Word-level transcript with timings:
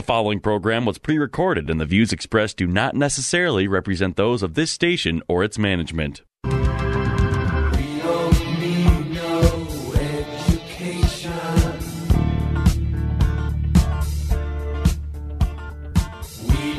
The 0.00 0.06
following 0.06 0.40
program 0.40 0.86
was 0.86 0.96
pre 0.96 1.18
recorded, 1.18 1.68
and 1.68 1.78
the 1.78 1.84
views 1.84 2.10
expressed 2.10 2.56
do 2.56 2.66
not 2.66 2.94
necessarily 2.94 3.68
represent 3.68 4.16
those 4.16 4.42
of 4.42 4.54
this 4.54 4.70
station 4.70 5.22
or 5.28 5.44
its 5.44 5.58
management. 5.58 6.22
We 6.42 6.50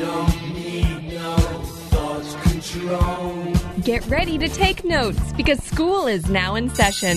don't 0.00 0.52
need 0.52 1.14
no 1.14 1.36
thoughts 1.92 2.34
control. 2.42 3.54
Get 3.84 4.04
ready 4.06 4.36
to 4.36 4.48
take 4.48 4.82
notes 4.82 5.32
because 5.34 5.62
school 5.62 6.08
is 6.08 6.28
now 6.28 6.56
in 6.56 6.70
session. 6.70 7.16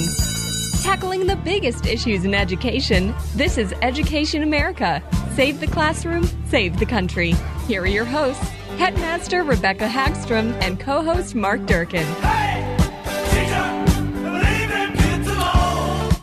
Tackling 0.84 1.26
the 1.26 1.36
biggest 1.38 1.88
issues 1.88 2.26
in 2.26 2.36
education, 2.36 3.16
this 3.34 3.58
is 3.58 3.74
Education 3.82 4.44
America. 4.44 5.02
Save 5.36 5.60
the 5.60 5.68
classroom, 5.68 6.24
save 6.48 6.80
the 6.80 6.86
country. 6.86 7.34
Here 7.68 7.82
are 7.82 7.88
your 7.88 8.06
hosts, 8.06 8.42
Headmaster 8.78 9.44
Rebecca 9.44 9.86
Hagstrom 9.86 10.54
and 10.62 10.80
co 10.80 11.04
host 11.04 11.36
Mark 11.36 11.66
Durkin. 11.66 12.08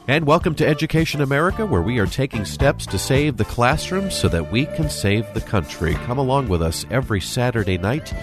And 0.08 0.26
welcome 0.26 0.54
to 0.54 0.66
Education 0.66 1.20
America, 1.20 1.66
where 1.66 1.82
we 1.82 1.98
are 1.98 2.06
taking 2.06 2.46
steps 2.46 2.86
to 2.86 2.98
save 2.98 3.36
the 3.36 3.44
classroom 3.44 4.10
so 4.10 4.28
that 4.28 4.50
we 4.50 4.64
can 4.64 4.88
save 4.88 5.26
the 5.34 5.42
country. 5.42 5.92
Come 6.06 6.16
along 6.16 6.48
with 6.48 6.62
us 6.62 6.86
every 6.90 7.20
Saturday 7.20 7.76
night 7.76 8.14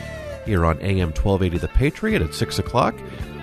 here 0.45 0.65
on 0.65 0.81
AM 0.81 1.09
1280 1.09 1.59
The 1.59 1.67
Patriot 1.67 2.23
at 2.23 2.33
6 2.33 2.57
o'clock, 2.57 2.95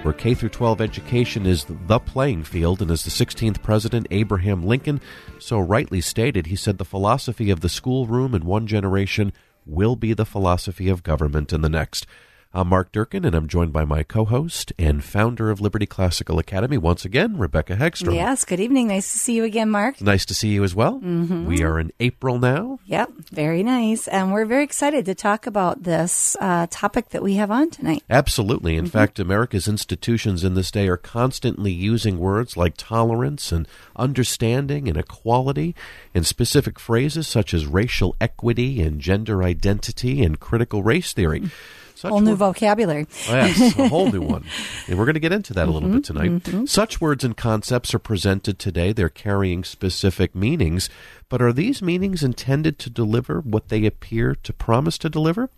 where 0.07 0.15
K 0.15 0.35
through 0.35 0.51
12 0.51 0.81
education 0.81 1.47
is 1.47 1.67
the 1.69 1.99
playing 1.99 2.45
field. 2.45 2.81
And 2.81 2.93
as 2.93 3.03
the 3.03 3.11
16th 3.11 3.61
President 3.61 4.07
Abraham 4.13 4.63
Lincoln 4.63 5.01
so 5.41 5.59
rightly 5.59 6.01
stated, 6.01 6.47
he 6.47 6.55
said 6.55 6.79
the 6.79 6.85
philosophy 6.85 7.51
of 7.51 7.61
the 7.61 7.69
schoolroom 7.69 8.33
in 8.33 8.47
one 8.47 8.69
generation 8.69 9.33
will 9.67 9.97
be 9.97 10.13
the 10.13 10.25
philosophy 10.25 10.89
of 10.89 11.03
government 11.03 11.53
in 11.53 11.61
the 11.61 11.69
next. 11.69 12.07
I'm 12.55 12.69
Mark 12.69 12.91
Durkin, 12.91 13.27
and 13.27 13.35
I'm 13.35 13.49
joined 13.49 13.75
by 13.75 13.85
my 13.85 14.03
co 14.03 14.25
host 14.25 14.73
and 14.79 15.05
founder 15.05 15.51
of 15.51 15.61
Liberty 15.61 15.85
Classical 15.85 16.39
Academy, 16.39 16.79
once 16.79 17.05
again, 17.05 17.37
Rebecca 17.37 17.77
Hagstrom. 17.77 18.15
Yes, 18.15 18.47
good 18.47 18.61
evening. 18.61 18.89
Nice 18.89 19.13
to 19.13 19.19
see 19.19 19.35
you 19.35 19.45
again, 19.45 19.69
Mark. 19.69 20.01
Nice 20.01 20.25
to 20.25 20.33
see 20.35 20.49
you 20.49 20.65
as 20.65 20.75
well. 20.75 20.95
Mm-hmm. 21.01 21.45
We 21.45 21.63
are 21.63 21.79
in 21.79 21.93
April 22.01 22.39
now. 22.39 22.79
Yep, 22.87 23.11
very 23.31 23.63
nice. 23.63 24.09
And 24.09 24.33
we're 24.33 24.47
very 24.47 24.65
excited 24.65 25.05
to 25.05 25.15
talk 25.15 25.47
about 25.47 25.83
this 25.83 26.35
uh, 26.41 26.67
topic 26.71 27.11
that 27.11 27.23
we 27.23 27.35
have 27.35 27.51
on 27.51 27.69
tonight. 27.69 28.03
Absolutely. 28.09 28.77
In 28.77 28.87
Mm-hmm. 28.87 28.91
fact, 28.93 29.19
America's 29.19 29.69
institutions 29.69 30.43
in 30.43 30.55
this 30.55 30.71
day 30.71 30.89
are 30.89 30.97
constantly 30.97 31.73
using 31.73 32.19
words 32.19 32.57
like 32.57 32.75
tolerance 32.79 33.53
and 33.53 33.69
understanding 33.97 34.89
and 34.89 34.97
equality 34.97 35.75
and 36.15 36.25
specific 36.25 36.79
phrases 36.79 37.27
such 37.29 37.53
as 37.53 37.67
racial 37.67 38.17
equity 38.19 38.81
and 38.81 39.01
gender 39.01 39.43
identity 39.43 40.23
and 40.23 40.41
critical 40.41 40.83
race 40.83 41.13
theory. 41.13 41.51
Such 41.97 42.11
Whole 42.11 42.21
new 42.21 42.37
vocabulary. 42.37 43.07
Oh, 43.29 43.35
yes, 43.35 43.79
a 43.79 43.89
whole 43.89 44.13
new 44.13 44.21
one. 44.37 44.45
And 44.87 44.99
we're 44.99 45.07
going 45.07 45.15
to 45.15 45.21
get 45.21 45.33
into 45.33 45.55
that 45.55 45.67
a 45.67 45.71
little 45.71 45.89
bit 45.89 46.03
Mm-hmm, 46.03 46.39
tonight. 46.39 46.69
Such 46.69 47.01
words 47.01 47.25
and 47.25 47.35
concepts 47.37 47.95
are 47.95 47.99
presented 47.99 48.59
today. 48.59 48.93
They're 48.93 49.09
carrying 49.09 49.65
specific 49.65 50.35
meanings. 50.35 50.91
But 51.31 51.41
are 51.41 51.55
these 51.55 51.81
meanings 51.81 52.23
intended 52.23 52.79
to 52.81 52.91
deliver 52.91 53.41
what 53.41 53.69
they 53.71 53.87
appear 53.87 54.35
to 54.35 54.53
promise 54.53 54.99
to 54.99 55.09
deliver? 55.09 55.49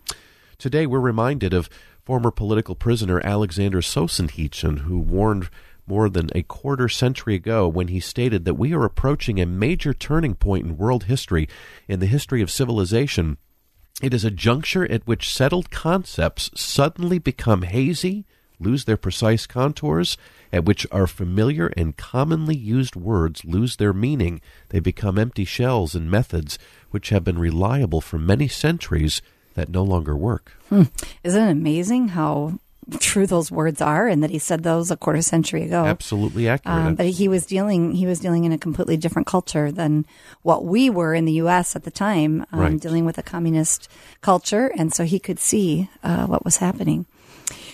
Today, 0.57 0.85
we're 0.87 0.99
reminded 1.01 1.53
of 1.53 1.69
former 2.05 2.31
political 2.31 2.73
prisoner 2.73 3.21
Alexander 3.23 3.81
Solzhenitsyn, 3.81 4.79
who 4.79 4.97
warned 4.97 5.49
more 5.85 6.07
than 6.09 6.29
a 6.33 6.43
quarter 6.43 6.87
century 6.87 7.35
ago 7.35 7.67
when 7.67 7.89
he 7.89 7.99
stated 7.99 8.45
that 8.45 8.53
we 8.53 8.73
are 8.73 8.85
approaching 8.85 9.41
a 9.41 9.45
major 9.45 9.93
turning 9.93 10.35
point 10.35 10.65
in 10.65 10.77
world 10.77 11.03
history, 11.05 11.49
in 11.87 11.99
the 11.99 12.05
history 12.05 12.41
of 12.41 12.49
civilization. 12.49 13.37
It 14.01 14.13
is 14.13 14.23
a 14.23 14.31
juncture 14.31 14.89
at 14.89 15.05
which 15.05 15.33
settled 15.33 15.71
concepts 15.71 16.49
suddenly 16.55 17.19
become 17.19 17.63
hazy, 17.63 18.25
lose 18.59 18.85
their 18.85 18.97
precise 18.97 19.45
contours, 19.45 20.17
at 20.51 20.65
which 20.65 20.87
our 20.91 21.07
familiar 21.07 21.67
and 21.77 21.97
commonly 21.97 22.55
used 22.55 22.95
words 22.95 23.45
lose 23.45 23.75
their 23.75 23.93
meaning. 23.93 24.41
They 24.69 24.79
become 24.79 25.17
empty 25.17 25.45
shells 25.45 25.95
and 25.95 26.09
methods 26.09 26.57
which 26.91 27.09
have 27.09 27.23
been 27.23 27.39
reliable 27.39 28.01
for 28.01 28.17
many 28.17 28.47
centuries 28.47 29.21
that 29.55 29.69
no 29.69 29.83
longer 29.83 30.15
work. 30.15 30.53
Hmm. 30.69 30.83
Isn't 31.23 31.47
it 31.47 31.51
amazing 31.51 32.09
how 32.09 32.59
true 32.99 33.27
those 33.27 33.51
words 33.51 33.81
are 33.81 34.07
and 34.07 34.23
that 34.23 34.29
he 34.29 34.39
said 34.39 34.63
those 34.63 34.89
a 34.91 34.97
quarter 34.97 35.21
century 35.21 35.63
ago? 35.63 35.85
Absolutely 35.85 36.47
accurate. 36.47 36.77
Um, 36.87 36.95
but 36.95 37.07
he 37.07 37.27
was 37.27 37.45
dealing 37.45 37.91
he 37.93 38.05
was 38.05 38.19
dealing 38.19 38.45
in 38.45 38.51
a 38.51 38.57
completely 38.57 38.97
different 38.97 39.27
culture 39.27 39.71
than 39.71 40.05
what 40.41 40.65
we 40.65 40.89
were 40.89 41.13
in 41.13 41.25
the 41.25 41.33
U.S. 41.33 41.75
at 41.75 41.83
the 41.83 41.91
time, 41.91 42.45
um, 42.51 42.59
Right. 42.59 42.79
dealing 42.79 43.05
with 43.05 43.17
a 43.17 43.23
communist 43.23 43.89
culture, 44.21 44.71
and 44.77 44.93
so 44.93 45.03
he 45.03 45.19
could 45.19 45.39
see 45.39 45.89
uh, 46.03 46.25
what 46.25 46.43
was 46.45 46.57
happening. 46.57 47.05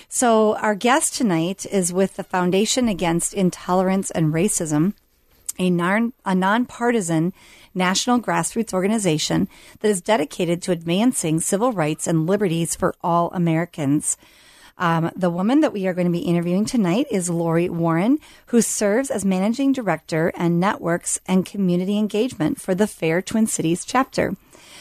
So 0.10 0.56
our 0.58 0.76
guest 0.76 1.16
tonight 1.16 1.66
is 1.66 1.92
with 1.92 2.16
the 2.16 2.24
Foundation 2.24 2.88
Against 2.88 3.34
Intolerance 3.34 4.12
and 4.12 4.34
Racism, 4.34 4.94
a 5.60 5.70
non 5.70 6.14
a 6.26 6.34
nonpartisan 6.36 7.34
national 7.74 8.22
grassroots 8.22 8.74
organization 8.74 9.50
that 9.82 9.90
is 9.90 10.02
dedicated 10.02 10.62
to 10.62 10.72
advancing 10.72 11.40
civil 11.42 11.74
rights 11.74 12.08
and 12.08 12.26
liberties 12.28 12.76
for 12.76 12.94
all 13.02 13.30
Americans. 13.34 14.16
Um, 14.78 15.12
the 15.16 15.30
woman 15.30 15.62
that 15.62 15.72
we 15.72 15.88
are 15.88 15.94
going 15.94 16.08
to 16.08 16.12
be 16.12 16.20
interviewing 16.20 16.66
tonight 16.66 17.08
is 17.10 17.30
Lori 17.30 17.70
Warren, 17.70 18.20
who 18.48 18.62
serves 18.62 19.10
as 19.10 19.24
managing 19.24 19.72
director 19.72 20.34
and 20.36 20.60
networks 20.60 21.20
and 21.26 21.46
community 21.46 21.98
engagement 21.98 22.60
for 22.60 22.76
the 22.76 22.88
Fair 22.88 23.22
Twin 23.22 23.48
Cities 23.48 23.86
chapter. 23.86 24.36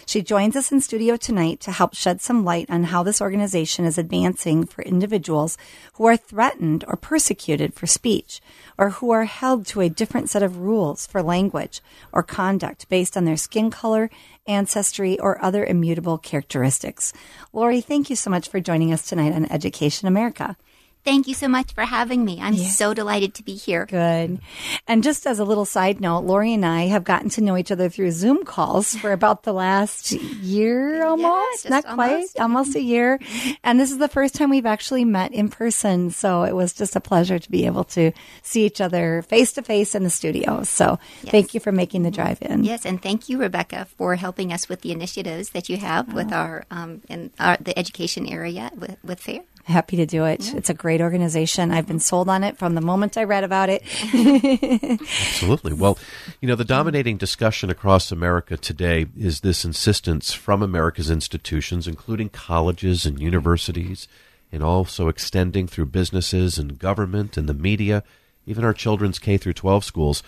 She 0.06 0.22
joins 0.22 0.54
us 0.56 0.70
in 0.70 0.80
studio 0.80 1.16
tonight 1.16 1.60
to 1.60 1.72
help 1.72 1.94
shed 1.94 2.20
some 2.20 2.44
light 2.44 2.68
on 2.68 2.84
how 2.84 3.02
this 3.02 3.20
organization 3.20 3.84
is 3.84 3.98
advancing 3.98 4.66
for 4.66 4.82
individuals 4.82 5.56
who 5.94 6.04
are 6.06 6.16
threatened 6.16 6.84
or 6.86 6.96
persecuted 6.96 7.74
for 7.74 7.86
speech, 7.86 8.40
or 8.76 8.90
who 8.90 9.10
are 9.10 9.24
held 9.24 9.66
to 9.66 9.80
a 9.80 9.88
different 9.88 10.28
set 10.28 10.42
of 10.42 10.58
rules 10.58 11.06
for 11.06 11.22
language 11.22 11.80
or 12.12 12.22
conduct 12.22 12.88
based 12.88 13.16
on 13.16 13.24
their 13.24 13.36
skin 13.36 13.70
color, 13.70 14.10
ancestry, 14.46 15.18
or 15.18 15.42
other 15.42 15.64
immutable 15.64 16.18
characteristics. 16.18 17.12
Lori, 17.52 17.80
thank 17.80 18.10
you 18.10 18.16
so 18.16 18.30
much 18.30 18.48
for 18.48 18.60
joining 18.60 18.92
us 18.92 19.08
tonight 19.08 19.32
on 19.32 19.50
Education 19.50 20.06
America. 20.06 20.56
Thank 21.04 21.28
you 21.28 21.34
so 21.34 21.48
much 21.48 21.74
for 21.74 21.84
having 21.84 22.24
me. 22.24 22.40
I'm 22.40 22.56
so 22.56 22.94
delighted 22.94 23.34
to 23.34 23.42
be 23.42 23.56
here. 23.56 23.84
Good. 23.84 24.40
And 24.88 25.02
just 25.02 25.26
as 25.26 25.38
a 25.38 25.44
little 25.44 25.66
side 25.66 26.00
note, 26.00 26.20
Lori 26.20 26.54
and 26.54 26.64
I 26.64 26.86
have 26.86 27.04
gotten 27.04 27.28
to 27.30 27.42
know 27.42 27.58
each 27.58 27.70
other 27.70 27.90
through 27.90 28.10
Zoom 28.12 28.44
calls 28.44 28.96
for 28.96 29.12
about 29.18 29.42
the 29.42 29.52
last 29.52 30.12
year 30.12 31.04
almost, 31.04 31.64
just 31.64 31.70
not 31.70 31.84
quite, 31.84 32.12
almost. 32.12 32.40
almost 32.40 32.76
a 32.76 32.80
year. 32.80 33.20
And 33.62 33.78
this 33.78 33.92
is 33.92 33.98
the 33.98 34.08
first 34.08 34.34
time 34.34 34.48
we've 34.48 34.64
actually 34.64 35.04
met 35.04 35.32
in 35.32 35.50
person. 35.50 36.10
So 36.10 36.44
it 36.44 36.54
was 36.54 36.72
just 36.72 36.96
a 36.96 37.00
pleasure 37.00 37.38
to 37.38 37.50
be 37.50 37.66
able 37.66 37.84
to 37.84 38.12
see 38.42 38.64
each 38.64 38.80
other 38.80 39.20
face 39.22 39.52
to 39.52 39.62
face 39.62 39.94
in 39.94 40.04
the 40.04 40.10
studio. 40.10 40.62
So 40.62 40.98
thank 41.26 41.52
you 41.52 41.60
for 41.60 41.70
making 41.70 42.04
the 42.04 42.10
drive 42.10 42.40
in. 42.40 42.64
Yes, 42.64 42.86
and 42.86 43.02
thank 43.02 43.28
you, 43.28 43.38
Rebecca, 43.38 43.86
for 43.98 44.16
helping 44.16 44.54
us 44.54 44.70
with 44.70 44.80
the 44.80 44.92
initiatives 44.92 45.50
that 45.50 45.68
you 45.68 45.76
have 45.76 46.14
with 46.14 46.32
our 46.32 46.64
um, 46.70 47.02
in 47.10 47.30
our, 47.38 47.58
the 47.60 47.78
education 47.78 48.26
area 48.26 48.70
with, 48.74 48.96
with 49.04 49.20
FAIR. 49.20 49.42
Happy 49.64 49.96
to 49.96 50.04
do 50.04 50.24
it. 50.26 50.52
It's 50.54 50.68
a 50.68 50.74
great 50.74 51.00
organization. 51.00 51.70
I've 51.70 51.86
been 51.86 51.98
sold 51.98 52.28
on 52.28 52.44
it 52.44 52.58
from 52.58 52.74
the 52.74 52.82
moment 52.82 53.16
I 53.16 53.24
read 53.24 53.44
about 53.44 53.70
it. 53.70 53.82
Absolutely. 55.00 55.72
Well, 55.72 55.98
you 56.42 56.48
know, 56.48 56.54
the 56.54 56.66
dominating 56.66 57.16
discussion 57.16 57.70
across 57.70 58.12
America 58.12 58.58
today 58.58 59.06
is 59.18 59.40
this 59.40 59.64
insistence 59.64 60.34
from 60.34 60.62
America's 60.62 61.08
institutions, 61.08 61.88
including 61.88 62.28
colleges 62.28 63.06
and 63.06 63.18
universities, 63.18 64.06
and 64.52 64.62
also 64.62 65.08
extending 65.08 65.66
through 65.66 65.86
businesses 65.86 66.58
and 66.58 66.78
government 66.78 67.38
and 67.38 67.48
the 67.48 67.54
media, 67.54 68.04
even 68.46 68.64
our 68.64 68.74
children's 68.74 69.18
K 69.18 69.38
through 69.38 69.54
12 69.54 69.82
schools, 69.82 70.22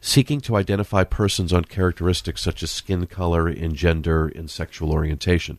seeking 0.00 0.40
to 0.42 0.54
identify 0.54 1.02
persons 1.02 1.52
on 1.52 1.64
characteristics 1.64 2.40
such 2.40 2.62
as 2.62 2.70
skin 2.70 3.06
color 3.06 3.48
and 3.48 3.74
gender 3.74 4.28
and 4.28 4.48
sexual 4.48 4.92
orientation. 4.92 5.58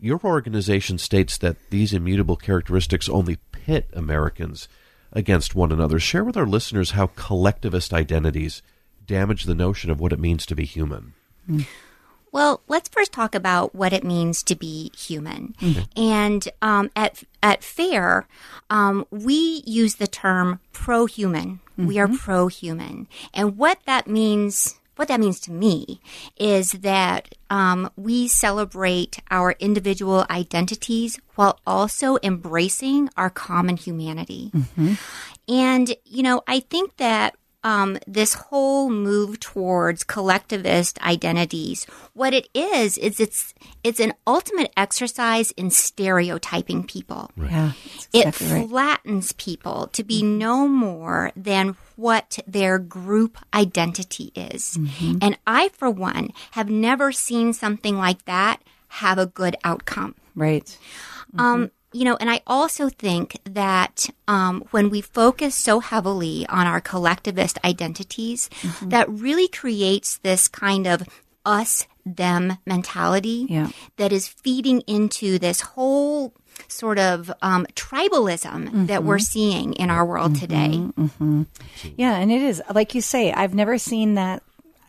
Your 0.00 0.20
organization 0.24 0.96
states 0.98 1.36
that 1.38 1.56
these 1.70 1.92
immutable 1.92 2.36
characteristics 2.36 3.08
only 3.08 3.36
pit 3.52 3.88
Americans 3.92 4.66
against 5.12 5.54
one 5.54 5.72
another. 5.72 5.98
Share 5.98 6.24
with 6.24 6.36
our 6.36 6.46
listeners 6.46 6.92
how 6.92 7.08
collectivist 7.08 7.92
identities 7.92 8.62
damage 9.06 9.44
the 9.44 9.54
notion 9.54 9.90
of 9.90 10.00
what 10.00 10.12
it 10.12 10.18
means 10.18 10.46
to 10.46 10.54
be 10.54 10.64
human. 10.64 11.12
Well, 12.32 12.62
let's 12.68 12.88
first 12.88 13.12
talk 13.12 13.34
about 13.34 13.74
what 13.74 13.92
it 13.92 14.04
means 14.04 14.42
to 14.44 14.54
be 14.54 14.90
human. 14.96 15.54
And 15.96 16.48
um, 16.62 16.90
at 16.94 17.24
at 17.42 17.64
FAIR, 17.64 18.26
um, 18.70 19.04
we 19.10 19.62
use 19.66 19.96
the 19.96 20.06
term 20.06 20.60
pro-human. 20.72 21.60
We 21.76 21.98
are 21.98 22.08
pro-human, 22.08 23.08
and 23.34 23.56
what 23.56 23.80
that 23.86 24.06
means. 24.06 24.79
What 25.00 25.08
that 25.08 25.18
means 25.18 25.40
to 25.40 25.50
me 25.50 26.02
is 26.36 26.72
that 26.72 27.34
um, 27.48 27.88
we 27.96 28.28
celebrate 28.28 29.18
our 29.30 29.52
individual 29.52 30.26
identities 30.28 31.18
while 31.36 31.58
also 31.66 32.18
embracing 32.22 33.08
our 33.16 33.30
common 33.30 33.78
humanity. 33.78 34.52
And, 35.48 35.96
you 36.04 36.22
know, 36.22 36.42
I 36.46 36.60
think 36.60 36.98
that 36.98 37.34
um, 37.62 37.98
this 38.06 38.34
whole 38.34 38.88
move 38.88 39.38
towards 39.40 40.02
collectivist 40.04 41.00
identities, 41.02 41.84
what 42.14 42.32
it 42.32 42.48
is, 42.54 42.96
is 42.96 43.20
it's 43.20 43.54
it's 43.84 44.00
an 44.00 44.14
ultimate 44.26 44.72
exercise 44.76 45.50
in 45.52 45.70
stereotyping 45.70 46.84
people. 46.84 47.30
Yeah, 47.36 47.72
that's 47.74 48.08
It 48.12 48.26
exactly 48.28 48.52
right. 48.60 48.68
flattens 48.68 49.32
people 49.32 49.88
to 49.88 50.02
be 50.04 50.22
no 50.22 50.66
more 50.66 51.32
than 51.36 51.76
what 51.96 52.38
their 52.46 52.78
group 52.78 53.36
identity 53.52 54.32
is. 54.34 54.78
And 55.20 55.38
I, 55.46 55.68
for 55.70 55.90
one, 55.90 56.30
have 56.52 56.70
never 56.70 57.12
seen 57.12 57.52
something 57.52 57.96
like 57.98 58.24
that 58.24 58.62
have 58.88 59.18
a 59.18 59.26
good 59.26 59.56
outcome. 59.64 60.14
Right. 60.34 60.76
Um, 61.38 61.70
you 61.92 62.04
know, 62.04 62.16
and 62.20 62.30
I 62.30 62.40
also 62.46 62.88
think 62.88 63.38
that 63.44 64.08
um, 64.28 64.62
when 64.70 64.90
we 64.90 65.00
focus 65.00 65.54
so 65.56 65.80
heavily 65.80 66.46
on 66.48 66.66
our 66.66 66.80
collectivist 66.80 67.58
identities, 67.64 68.48
that 68.82 69.08
really 69.10 69.48
creates 69.48 70.18
this 70.18 70.46
kind 70.48 70.86
of 70.86 71.02
us 71.44 71.86
them 72.06 72.58
mentality 72.66 73.46
Yeah. 73.48 73.70
that 73.96 74.12
is 74.12 74.28
feeding 74.28 74.80
into 74.86 75.38
this 75.38 75.60
whole 75.60 76.32
sort 76.68 76.98
of 76.98 77.30
um, 77.42 77.66
tribalism 77.74 78.86
that 78.88 79.02
we're 79.04 79.18
seeing 79.18 79.72
in 79.74 79.90
our 79.90 80.04
world 80.04 80.36
today. 80.36 80.82
Yeah, 81.96 82.16
and 82.16 82.30
it 82.30 82.42
is 82.42 82.62
like 82.72 82.94
you 82.94 83.00
say. 83.00 83.32
I've 83.32 83.54
never 83.54 83.78
seen 83.78 84.14
that 84.14 84.42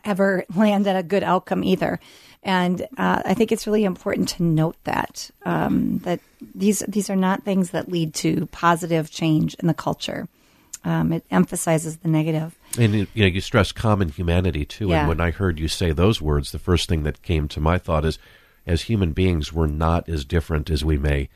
ever 0.04 0.44
land 0.54 0.86
at 0.86 0.96
a 0.96 1.02
good 1.02 1.22
outcome 1.22 1.64
either, 1.64 1.98
and 2.42 2.82
uh, 2.96 3.22
I 3.24 3.34
think 3.34 3.52
it's 3.52 3.66
really 3.66 3.84
important 3.84 4.28
to 4.30 4.42
note 4.42 4.76
that 4.84 5.30
um, 5.44 5.98
that 6.04 6.20
these 6.54 6.80
these 6.88 7.08
are 7.10 7.16
not 7.16 7.44
things 7.44 7.70
that 7.70 7.88
lead 7.88 8.14
to 8.14 8.46
positive 8.46 9.10
change 9.10 9.54
in 9.54 9.66
the 9.68 9.74
culture. 9.74 10.28
Um, 10.84 11.12
it 11.12 11.24
emphasizes 11.30 11.98
the 11.98 12.08
negative. 12.08 12.56
And 12.76 12.94
you 12.94 13.06
know, 13.14 13.26
you 13.26 13.40
stress 13.40 13.70
common 13.70 14.08
humanity 14.08 14.64
too. 14.64 14.88
Yeah. 14.88 15.00
And 15.00 15.08
when 15.08 15.20
I 15.20 15.30
heard 15.30 15.60
you 15.60 15.68
say 15.68 15.92
those 15.92 16.20
words, 16.20 16.50
the 16.50 16.58
first 16.58 16.88
thing 16.88 17.04
that 17.04 17.22
came 17.22 17.46
to 17.48 17.60
my 17.60 17.78
thought 17.78 18.04
is, 18.04 18.18
as 18.66 18.82
human 18.82 19.12
beings, 19.12 19.52
we're 19.52 19.68
not 19.68 20.08
as 20.08 20.24
different 20.24 20.70
as 20.70 20.84
we 20.84 20.98
may 20.98 21.28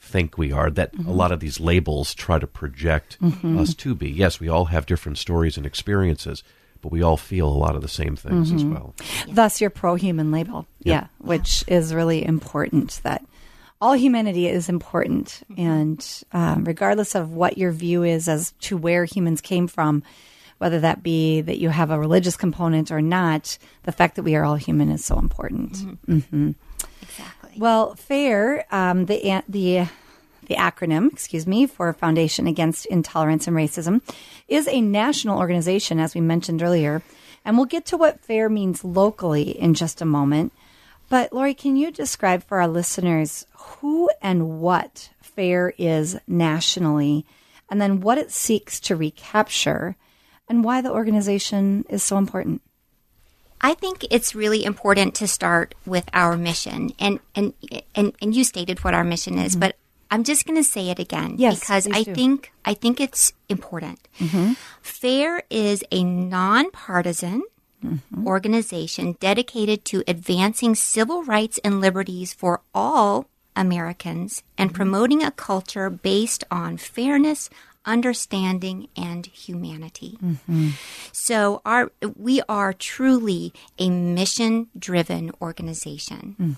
think 0.00 0.38
we 0.38 0.52
are. 0.52 0.70
That 0.70 0.92
Mm-hmm. 0.92 1.08
a 1.08 1.12
lot 1.12 1.32
of 1.32 1.40
these 1.40 1.58
labels 1.58 2.14
try 2.14 2.38
to 2.38 2.46
project 2.46 3.18
us 3.20 3.74
to 3.74 3.96
be. 3.96 4.08
Yes, 4.10 4.38
we 4.38 4.48
all 4.48 4.66
have 4.66 4.86
different 4.86 5.18
stories 5.18 5.56
and 5.56 5.66
experiences, 5.66 6.44
but 6.80 6.92
we 6.92 7.02
all 7.02 7.16
feel 7.16 7.48
a 7.48 7.50
lot 7.58 7.76
of 7.76 7.82
the 7.82 7.88
same 7.88 8.16
things 8.16 8.52
as 8.52 8.64
well. 8.64 8.94
Thus, 9.28 9.60
your 9.60 9.70
pro-human 9.70 10.30
label, 10.32 10.66
yeah, 10.80 11.06
which 11.18 11.64
is 11.66 11.94
really 11.94 12.24
important. 12.24 13.00
That 13.02 13.24
all 13.80 13.94
humanity 13.94 14.48
is 14.48 14.68
important, 14.68 15.42
and 15.56 16.04
um, 16.32 16.64
regardless 16.64 17.14
of 17.14 17.30
what 17.32 17.58
your 17.58 17.72
view 17.72 18.02
is 18.02 18.28
as 18.28 18.52
to 18.62 18.76
where 18.76 19.04
humans 19.04 19.40
came 19.40 19.68
from, 19.68 20.02
whether 20.58 20.80
that 20.80 21.02
be 21.02 21.40
that 21.40 21.58
you 21.58 21.68
have 21.68 21.90
a 21.90 21.98
religious 21.98 22.36
component 22.36 22.90
or 22.90 23.00
not, 23.00 23.58
the 23.84 23.92
fact 23.92 24.16
that 24.16 24.24
we 24.24 24.34
are 24.34 24.44
all 24.44 24.56
human 24.56 24.90
is 24.90 25.04
so 25.04 25.18
important. 25.18 25.76
hmm 26.06 26.50
Exactly. 27.02 27.52
Well, 27.56 27.94
FAIR, 27.94 28.64
um, 28.70 29.06
the 29.06 29.42
the 29.48 29.86
the 30.48 30.56
acronym, 30.56 31.12
excuse 31.12 31.46
me, 31.46 31.66
for 31.66 31.92
Foundation 31.92 32.46
Against 32.46 32.86
Intolerance 32.86 33.46
and 33.46 33.56
Racism, 33.56 34.00
is 34.48 34.66
a 34.66 34.80
national 34.80 35.38
organization, 35.38 36.00
as 36.00 36.14
we 36.14 36.20
mentioned 36.20 36.62
earlier, 36.62 37.02
and 37.44 37.56
we'll 37.56 37.66
get 37.66 37.86
to 37.86 37.96
what 37.96 38.20
FAIR 38.20 38.48
means 38.48 38.84
locally 38.84 39.50
in 39.50 39.74
just 39.74 40.00
a 40.00 40.06
moment. 40.06 40.52
But 41.08 41.32
Lori, 41.32 41.54
can 41.54 41.76
you 41.76 41.90
describe 41.90 42.44
for 42.44 42.60
our 42.60 42.68
listeners 42.68 43.46
who 43.52 44.10
and 44.20 44.60
what 44.60 45.10
FAIR 45.22 45.74
is 45.78 46.18
nationally, 46.26 47.24
and 47.70 47.80
then 47.80 48.00
what 48.00 48.18
it 48.18 48.30
seeks 48.30 48.80
to 48.80 48.96
recapture, 48.96 49.96
and 50.48 50.64
why 50.64 50.80
the 50.80 50.92
organization 50.92 51.84
is 51.88 52.02
so 52.02 52.18
important? 52.18 52.62
I 53.60 53.74
think 53.74 54.06
it's 54.10 54.34
really 54.34 54.64
important 54.64 55.14
to 55.16 55.26
start 55.26 55.74
with 55.84 56.08
our 56.12 56.36
mission, 56.36 56.92
and 56.98 57.18
and 57.34 57.52
and, 57.94 58.14
and 58.20 58.34
you 58.34 58.44
stated 58.44 58.84
what 58.84 58.94
our 58.94 59.04
mission 59.04 59.38
is, 59.38 59.52
mm-hmm. 59.52 59.60
but 59.60 59.76
I'm 60.10 60.24
just 60.24 60.46
going 60.46 60.56
to 60.56 60.64
say 60.64 60.90
it 60.90 60.98
again 60.98 61.34
Yes, 61.38 61.60
because 61.60 61.86
I 61.92 62.02
do. 62.02 62.14
think 62.14 62.52
I 62.64 62.74
think 62.74 63.00
it's 63.00 63.32
important. 63.48 64.08
Mm-hmm. 64.18 64.52
FAIR 64.82 65.42
is 65.50 65.84
a 65.90 66.02
nonpartisan 66.04 67.42
mm-hmm. 67.84 68.26
organization 68.26 69.16
dedicated 69.20 69.84
to 69.86 70.04
advancing 70.06 70.74
civil 70.74 71.24
rights 71.24 71.58
and 71.64 71.80
liberties 71.80 72.32
for 72.32 72.60
all 72.74 73.28
Americans 73.54 74.42
and 74.56 74.70
mm-hmm. 74.70 74.76
promoting 74.76 75.22
a 75.22 75.30
culture 75.30 75.90
based 75.90 76.44
on 76.50 76.76
fairness, 76.76 77.50
understanding, 77.88 78.88
and 78.96 79.26
humanity. 79.26 80.18
So 81.12 81.60
our 81.64 81.90
we 82.16 82.42
are 82.48 82.72
truly 82.72 83.52
a 83.78 83.90
mission-driven 83.90 85.32
organization. 85.40 86.56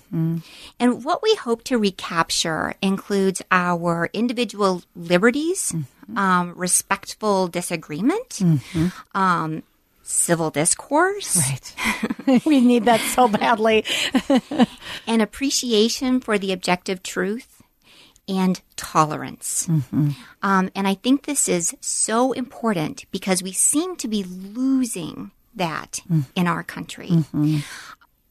And 0.79 1.03
what 1.03 1.23
we 1.23 1.33
hope 1.35 1.63
to 1.65 1.77
recapture 1.77 2.75
includes 2.81 3.41
our 3.49 4.09
individual 4.13 4.83
liberties, 4.95 5.73
um, 6.15 6.53
respectful 6.55 7.47
disagreement, 7.47 8.41
um, 9.15 9.63
civil 10.03 10.49
discourse, 10.51 11.37
Right. 11.37 12.41
we 12.45 12.59
need 12.61 12.85
that 12.85 12.99
so 13.01 13.27
badly. 13.27 13.85
and 15.07 15.21
appreciation 15.21 16.19
for 16.19 16.37
the 16.37 16.51
objective 16.51 17.01
truth 17.01 17.60
and 18.27 18.61
tolerance. 18.75 19.67
Mm-hmm. 19.67 20.11
Um, 20.41 20.69
and 20.75 20.87
I 20.87 20.95
think 20.95 21.25
this 21.25 21.49
is 21.49 21.75
so 21.81 22.31
important 22.31 23.05
because 23.11 23.43
we 23.43 23.51
seem 23.51 23.95
to 23.97 24.07
be 24.07 24.23
losing 24.23 25.31
that 25.55 26.01
mm. 26.09 26.25
in 26.35 26.47
our 26.47 26.63
country. 26.63 27.09
Mm-hmm. 27.09 27.59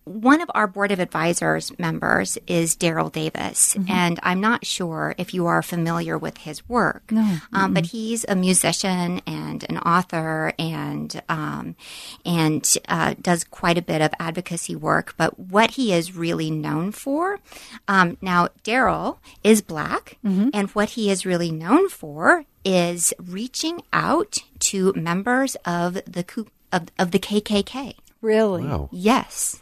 One 0.04 0.40
of 0.40 0.50
our 0.54 0.66
board 0.66 0.90
of 0.92 0.98
advisors 0.98 1.78
members 1.78 2.36
is 2.46 2.74
Daryl 2.74 3.12
Davis, 3.12 3.76
and 3.88 4.18
I'm 4.22 4.40
not 4.40 4.66
sure 4.66 5.14
if 5.18 5.32
you 5.34 5.46
are 5.46 5.62
familiar 5.62 6.16
with 6.18 6.38
his 6.38 6.66
work. 6.68 7.12
No, 7.12 7.36
um, 7.52 7.74
but 7.74 7.86
he's 7.86 8.24
a 8.28 8.34
musician 8.34 9.20
and 9.26 9.64
an 9.68 9.78
author, 9.78 10.52
and 10.58 11.22
um, 11.28 11.76
and 12.24 12.66
uh, 12.88 13.14
does 13.20 13.44
quite 13.44 13.78
a 13.78 13.82
bit 13.82 14.00
of 14.00 14.10
advocacy 14.18 14.74
work. 14.74 15.14
But 15.16 15.38
what 15.38 15.72
he 15.72 15.92
is 15.92 16.16
really 16.16 16.50
known 16.50 16.92
for, 16.92 17.38
um, 17.86 18.16
now 18.20 18.48
Daryl 18.64 19.18
is 19.44 19.60
black, 19.62 20.16
and 20.24 20.70
what 20.70 20.90
he 20.90 21.10
is 21.10 21.26
really 21.26 21.52
known 21.52 21.88
for 21.88 22.46
is 22.64 23.12
reaching 23.18 23.82
out 23.92 24.38
to 24.60 24.92
members 24.94 25.56
of 25.64 25.94
the 26.06 26.24
Ku- 26.24 26.48
of, 26.72 26.88
of 26.98 27.10
the 27.12 27.18
KKK. 27.18 27.94
Really? 28.20 28.64
Wow. 28.64 28.88
Yes, 28.92 29.60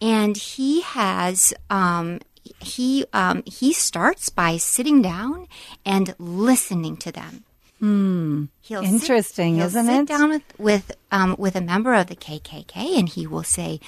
and 0.00 0.36
he 0.36 0.80
has 0.82 1.52
um, 1.68 2.20
he 2.60 3.04
um, 3.12 3.42
he 3.46 3.72
starts 3.72 4.28
by 4.30 4.56
sitting 4.56 5.02
down 5.02 5.46
and 5.84 6.14
listening 6.18 6.96
to 6.98 7.12
them. 7.12 7.44
Hmm. 7.80 8.44
He'll 8.60 8.82
sit- 8.82 8.92
Interesting, 8.92 9.56
he'll 9.56 9.66
isn't 9.66 9.86
sit 9.86 10.00
it? 10.00 10.08
down 10.08 10.30
with 10.30 10.42
with 10.58 10.92
um, 11.12 11.36
with 11.38 11.54
a 11.54 11.60
member 11.60 11.94
of 11.94 12.06
the 12.08 12.16
KKK, 12.16 12.98
and 12.98 13.08
he 13.08 13.26
will 13.26 13.44
say, 13.44 13.78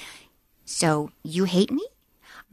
"So 0.65 1.11
you 1.23 1.45
hate 1.45 1.71
me? 1.71 1.85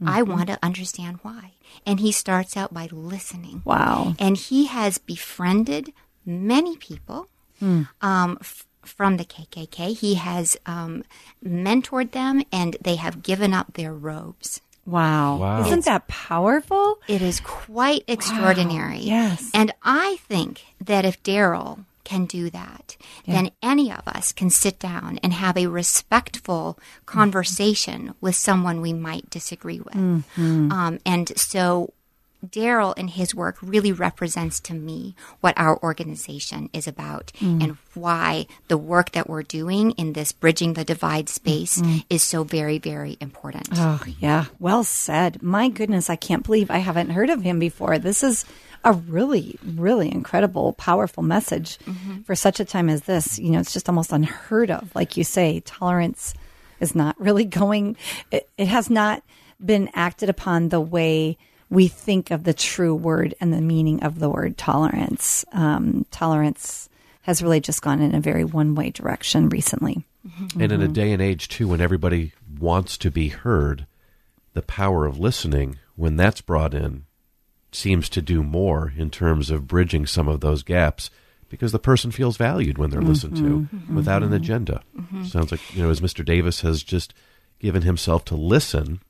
I 0.05 0.21
Mm-hmm. 0.21 0.31
want 0.31 0.47
to 0.47 0.59
understand 0.63 1.19
why." 1.21 1.53
And 1.85 1.99
he 1.99 2.11
starts 2.11 2.57
out 2.57 2.73
by 2.73 2.87
listening. 2.91 3.61
Wow. 3.63 4.15
And 4.17 4.35
he 4.37 4.65
has 4.65 4.97
befriended 4.97 5.93
many 6.25 6.75
people 6.77 7.29
Hmm. 7.59 7.83
um, 8.01 8.37
f- 8.41 8.65
from 8.83 9.17
the 9.17 9.25
KKK. 9.25 9.97
He 9.97 10.15
has 10.15 10.57
um, 10.65 11.03
mentored 11.43 12.11
them, 12.11 12.43
and 12.51 12.77
they 12.81 12.95
have 12.95 13.23
given 13.23 13.53
up 13.53 13.73
their 13.73 13.93
robes. 13.93 14.61
Wow. 14.85 15.37
Wow. 15.37 15.65
Isn't 15.65 15.85
that 15.85 16.07
powerful? 16.07 16.99
It 17.07 17.21
is 17.21 17.39
quite 17.39 18.03
extraordinary. 18.07 18.99
yes. 18.99 19.51
And 19.53 19.73
I 19.83 20.17
think 20.27 20.65
that 20.81 21.05
if 21.05 21.21
Daryl 21.21 21.85
can 22.03 22.25
do 22.25 22.49
that, 22.49 22.97
then 23.27 23.51
any 23.61 23.91
of 23.91 24.07
us 24.07 24.31
can 24.31 24.49
sit 24.49 24.79
down 24.79 25.19
and 25.21 25.31
have 25.31 25.55
a 25.55 25.67
respectful 25.67 26.79
conversation 27.05 28.15
with 28.19 28.35
someone 28.35 28.81
we 28.81 28.93
might 28.93 29.29
disagree 29.29 29.79
with. 29.79 29.93
Mm-hmm. 29.93 30.71
Um, 30.71 30.99
and 31.05 31.37
so 31.37 31.93
Daryl 32.45 32.93
and 32.97 33.09
his 33.09 33.35
work 33.35 33.57
really 33.61 33.91
represents 33.91 34.59
to 34.61 34.73
me 34.73 35.15
what 35.41 35.53
our 35.57 35.81
organization 35.83 36.69
is 36.73 36.87
about 36.87 37.31
mm. 37.39 37.61
and 37.61 37.77
why 37.93 38.47
the 38.67 38.77
work 38.77 39.11
that 39.11 39.29
we're 39.29 39.43
doing 39.43 39.91
in 39.91 40.13
this 40.13 40.31
bridging 40.31 40.73
the 40.73 40.85
divide 40.85 41.29
space 41.29 41.79
mm-hmm. 41.79 41.99
is 42.09 42.23
so 42.23 42.43
very, 42.43 42.77
very 42.77 43.17
important. 43.19 43.69
Oh, 43.73 44.03
yeah. 44.19 44.45
Well 44.59 44.83
said. 44.83 45.43
My 45.43 45.69
goodness, 45.69 46.09
I 46.09 46.15
can't 46.15 46.45
believe 46.45 46.71
I 46.71 46.77
haven't 46.77 47.09
heard 47.09 47.29
of 47.29 47.41
him 47.41 47.59
before. 47.59 47.99
This 47.99 48.23
is 48.23 48.45
a 48.83 48.93
really, 48.93 49.59
really 49.63 50.11
incredible, 50.11 50.73
powerful 50.73 51.23
message 51.23 51.77
mm-hmm. 51.79 52.21
for 52.21 52.35
such 52.35 52.59
a 52.59 52.65
time 52.65 52.89
as 52.89 53.01
this. 53.03 53.37
You 53.37 53.51
know, 53.51 53.59
it's 53.59 53.73
just 53.73 53.89
almost 53.89 54.13
unheard 54.13 54.71
of. 54.71 54.95
Like 54.95 55.17
you 55.17 55.23
say, 55.23 55.59
tolerance 55.61 56.33
is 56.79 56.95
not 56.95 57.19
really 57.19 57.45
going, 57.59 57.97
it, 58.31 58.49
it 58.57 58.67
has 58.67 58.89
not 58.89 59.23
been 59.63 59.89
acted 59.93 60.29
upon 60.29 60.69
the 60.69 60.79
way 60.79 61.37
we 61.69 61.87
think 61.87 62.31
of 62.31 62.43
the 62.43 62.53
true 62.53 62.95
word 62.95 63.35
and 63.39 63.53
the 63.53 63.61
meaning 63.61 64.03
of 64.03 64.19
the 64.19 64.29
word 64.29 64.57
tolerance. 64.57 65.45
Um, 65.51 66.05
tolerance 66.11 66.89
has 67.21 67.43
really 67.43 67.59
just 67.59 67.81
gone 67.81 68.01
in 68.01 68.15
a 68.15 68.19
very 68.19 68.43
one 68.43 68.75
way 68.75 68.89
direction 68.89 69.49
recently. 69.49 70.05
Mm-hmm. 70.27 70.61
And 70.61 70.71
in 70.71 70.81
a 70.81 70.85
mm-hmm. 70.85 70.93
day 70.93 71.11
and 71.11 71.21
age, 71.21 71.47
too, 71.47 71.67
when 71.67 71.81
everybody 71.81 72.33
wants 72.59 72.97
to 72.97 73.11
be 73.11 73.29
heard, 73.29 73.85
the 74.53 74.61
power 74.61 75.05
of 75.05 75.19
listening, 75.19 75.77
when 75.95 76.17
that's 76.17 76.41
brought 76.41 76.73
in, 76.73 77.05
seems 77.71 78.09
to 78.09 78.21
do 78.21 78.43
more 78.43 78.93
in 78.97 79.09
terms 79.09 79.51
of 79.51 79.67
bridging 79.67 80.05
some 80.05 80.27
of 80.27 80.39
those 80.39 80.63
gaps 80.63 81.11
because 81.49 81.71
the 81.71 81.79
person 81.79 82.11
feels 82.11 82.37
valued 82.37 82.77
when 82.77 82.89
they're 82.89 83.01
listened 83.01 83.35
to 83.37 83.67
mm-hmm. 83.73 83.95
without 83.95 84.23
an 84.23 84.33
agenda. 84.33 84.81
Sounds 85.25 85.51
like, 85.51 85.75
you 85.75 85.83
know, 85.83 85.89
as 85.89 86.01
Mr. 86.01 86.23
Davis 86.23 86.61
has 86.61 86.83
just 86.83 87.13
given 87.59 87.81
himself 87.81 88.23
to 88.25 88.35
listen, 88.35 89.01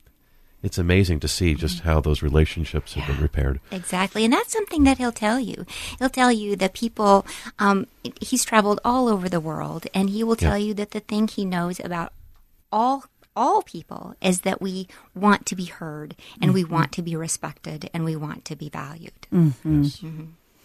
it's 0.62 0.78
amazing 0.78 1.20
to 1.22 1.28
see 1.28 1.56
just 1.56 1.78
mm-hmm. 1.78 1.90
how 1.90 2.02
those 2.02 2.22
relationships 2.22 2.94
have 2.94 3.08
been 3.08 3.22
repaired. 3.22 3.60
Exactly. 3.72 4.26
And 4.26 4.34
that's 4.34 4.52
something 4.52 4.84
that 4.84 4.98
he'll 4.98 5.12
tell 5.12 5.40
you. 5.40 5.66
He'll 6.00 6.10
tell 6.10 6.32
you 6.32 6.56
that 6.58 6.74
people, 6.74 7.26
um, 7.60 7.88
he's 8.20 8.44
traveled 8.44 8.80
all 8.84 9.08
over 9.08 9.30
the 9.30 9.40
world, 9.40 9.88
and 9.94 10.10
he 10.10 10.24
will 10.24 10.36
tell 10.36 10.58
you 10.58 10.74
that 10.76 10.92
the 10.92 11.00
thing 11.00 11.28
he 11.28 11.46
knows 11.46 11.80
about 11.80 12.14
all 12.72 13.06
all 13.36 13.62
people 13.62 14.16
is 14.22 14.42
that 14.42 14.62
we 14.62 14.86
want 15.16 15.46
to 15.46 15.56
be 15.56 15.66
heard 15.66 16.14
and 16.42 16.54
we 16.54 16.64
mm-hmm. 16.64 16.74
want 16.74 16.92
to 16.92 17.02
be 17.02 17.16
respected 17.16 17.90
and 17.94 18.04
we 18.04 18.14
want 18.14 18.44
to 18.44 18.54
be 18.54 18.68
valued. 18.68 19.28
Mm-hmm. 19.32 19.84
Yes. 19.84 20.04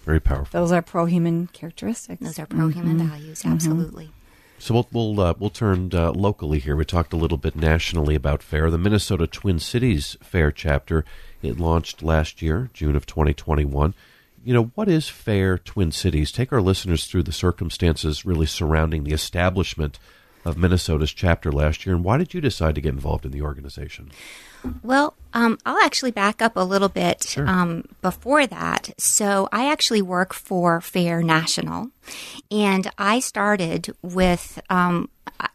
Very 0.05 0.19
powerful. 0.19 0.61
Those 0.61 0.73
are 0.73 0.83
pro 0.83 1.05
human 1.07 1.47
characteristics. 1.49 2.21
Those 2.21 2.39
are 2.39 2.47
pro 2.47 2.69
human 2.69 2.99
values, 2.99 3.45
absolutely. 3.45 4.11
So 4.59 4.75
we'll 4.75 4.89
we'll, 4.93 5.21
uh, 5.21 5.35
we'll 5.39 5.51
turn 5.51 5.91
uh, 5.93 6.13
locally 6.13 6.59
here. 6.59 6.77
We 6.77 6.85
talked 6.85 7.13
a 7.13 7.17
little 7.17 7.37
bit 7.37 7.57
nationally 7.57 8.15
about 8.15 8.43
FAIR. 8.43 8.71
The 8.71 8.79
Minnesota 8.79 9.27
Twin 9.27 9.59
Cities 9.59 10.17
FAIR 10.23 10.53
chapter 10.53 11.05
it 11.43 11.61
launched 11.61 12.03
last 12.03 12.41
year, 12.41 12.71
June 12.73 12.97
of 12.97 13.07
2021. 13.07 13.95
You 14.43 14.55
know 14.55 14.73
what 14.75 14.89
is 14.89 15.09
FAIR 15.09 15.59
Twin 15.59 15.93
Cities? 15.93 16.33
Take 16.33 16.53
our 16.53 16.63
listeners 16.63 17.07
through 17.07 17.25
the 17.25 17.33
circumstances 17.33 18.25
really 18.25 18.47
surrounding 18.47 19.05
the 19.05 19.13
establishment 19.13 19.99
of 20.45 20.59
Minnesota's 20.59 21.13
chapter 21.13 21.51
last 21.51 21.87
year, 21.87 21.95
and 21.95 22.05
why 22.05 22.19
did 22.19 22.35
you 22.35 22.41
decide 22.41 22.75
to 22.75 22.81
get 22.81 22.93
involved 22.93 23.25
in 23.25 23.33
the 23.33 23.43
organization? 23.43 24.11
Well, 24.83 25.15
um, 25.33 25.59
I'll 25.67 25.83
actually 25.85 26.11
back 26.13 26.41
up 26.41 26.57
a 26.57 26.61
little 26.65 26.89
bit 26.89 27.37
um, 27.39 27.85
before 28.03 28.47
that. 28.47 28.91
So, 28.99 29.49
I 29.53 29.71
actually 29.71 30.03
work 30.03 30.33
for 30.33 30.81
Fair 30.81 31.23
National, 31.23 31.91
and 32.51 32.91
I 32.99 33.21
started 33.21 33.95
with. 34.03 34.61
Um, 34.71 35.09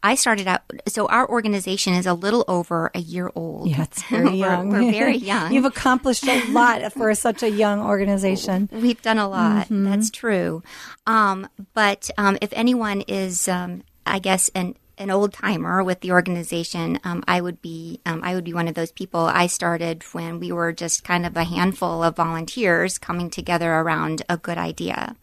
I 0.03 0.15
started 0.15 0.45
out. 0.47 0.61
So 0.87 1.07
our 1.07 1.27
organization 1.27 1.93
is 1.93 2.05
a 2.05 2.13
little 2.13 2.43
over 2.47 2.91
a 2.93 2.99
year 2.99 3.31
old. 3.33 3.69
Yeah, 3.69 3.83
it's 3.83 4.03
very 4.09 4.25
We're- 4.25 4.37
young. 4.37 4.69
we're 4.69 4.91
very 4.91 5.15
young. 5.31 5.53
You've 5.53 5.65
accomplished 5.65 6.27
a 6.27 6.51
lot 6.51 6.91
for 6.93 7.13
such 7.15 7.43
a 7.43 7.49
young 7.49 7.79
organization. 7.79 8.69
We've 8.71 9.01
done 9.01 9.17
a 9.17 9.27
lot. 9.29 9.67
That's 9.69 10.09
true. 10.11 10.63
Um, 11.07 11.47
but 11.73 12.09
um, 12.17 12.37
if 12.41 12.49
anyone 12.53 13.01
is, 13.07 13.47
um, 13.47 13.83
I 14.05 14.19
guess, 14.19 14.49
an 14.53 14.75
an 14.99 15.09
old 15.09 15.33
timer 15.33 15.83
with 15.83 16.01
the 16.01 16.11
organization, 16.11 16.99
um, 17.05 17.23
I 17.27 17.39
would 17.41 17.61
be 17.61 18.01
um, 18.05 18.21
I 18.23 18.35
would 18.35 18.43
be 18.43 18.53
one 18.53 18.67
of 18.67 18.75
those 18.75 18.91
people. 18.91 19.21
I 19.21 19.47
started 19.47 20.03
when 20.11 20.39
we 20.39 20.51
were 20.51 20.73
just 20.73 21.03
kind 21.03 21.25
of 21.25 21.35
a 21.37 21.45
handful 21.45 22.03
of 22.03 22.17
volunteers 22.17 22.97
coming 22.97 23.29
together 23.29 23.73
around 23.73 24.23
a 24.29 24.37
good 24.37 24.57
idea, 24.57 25.15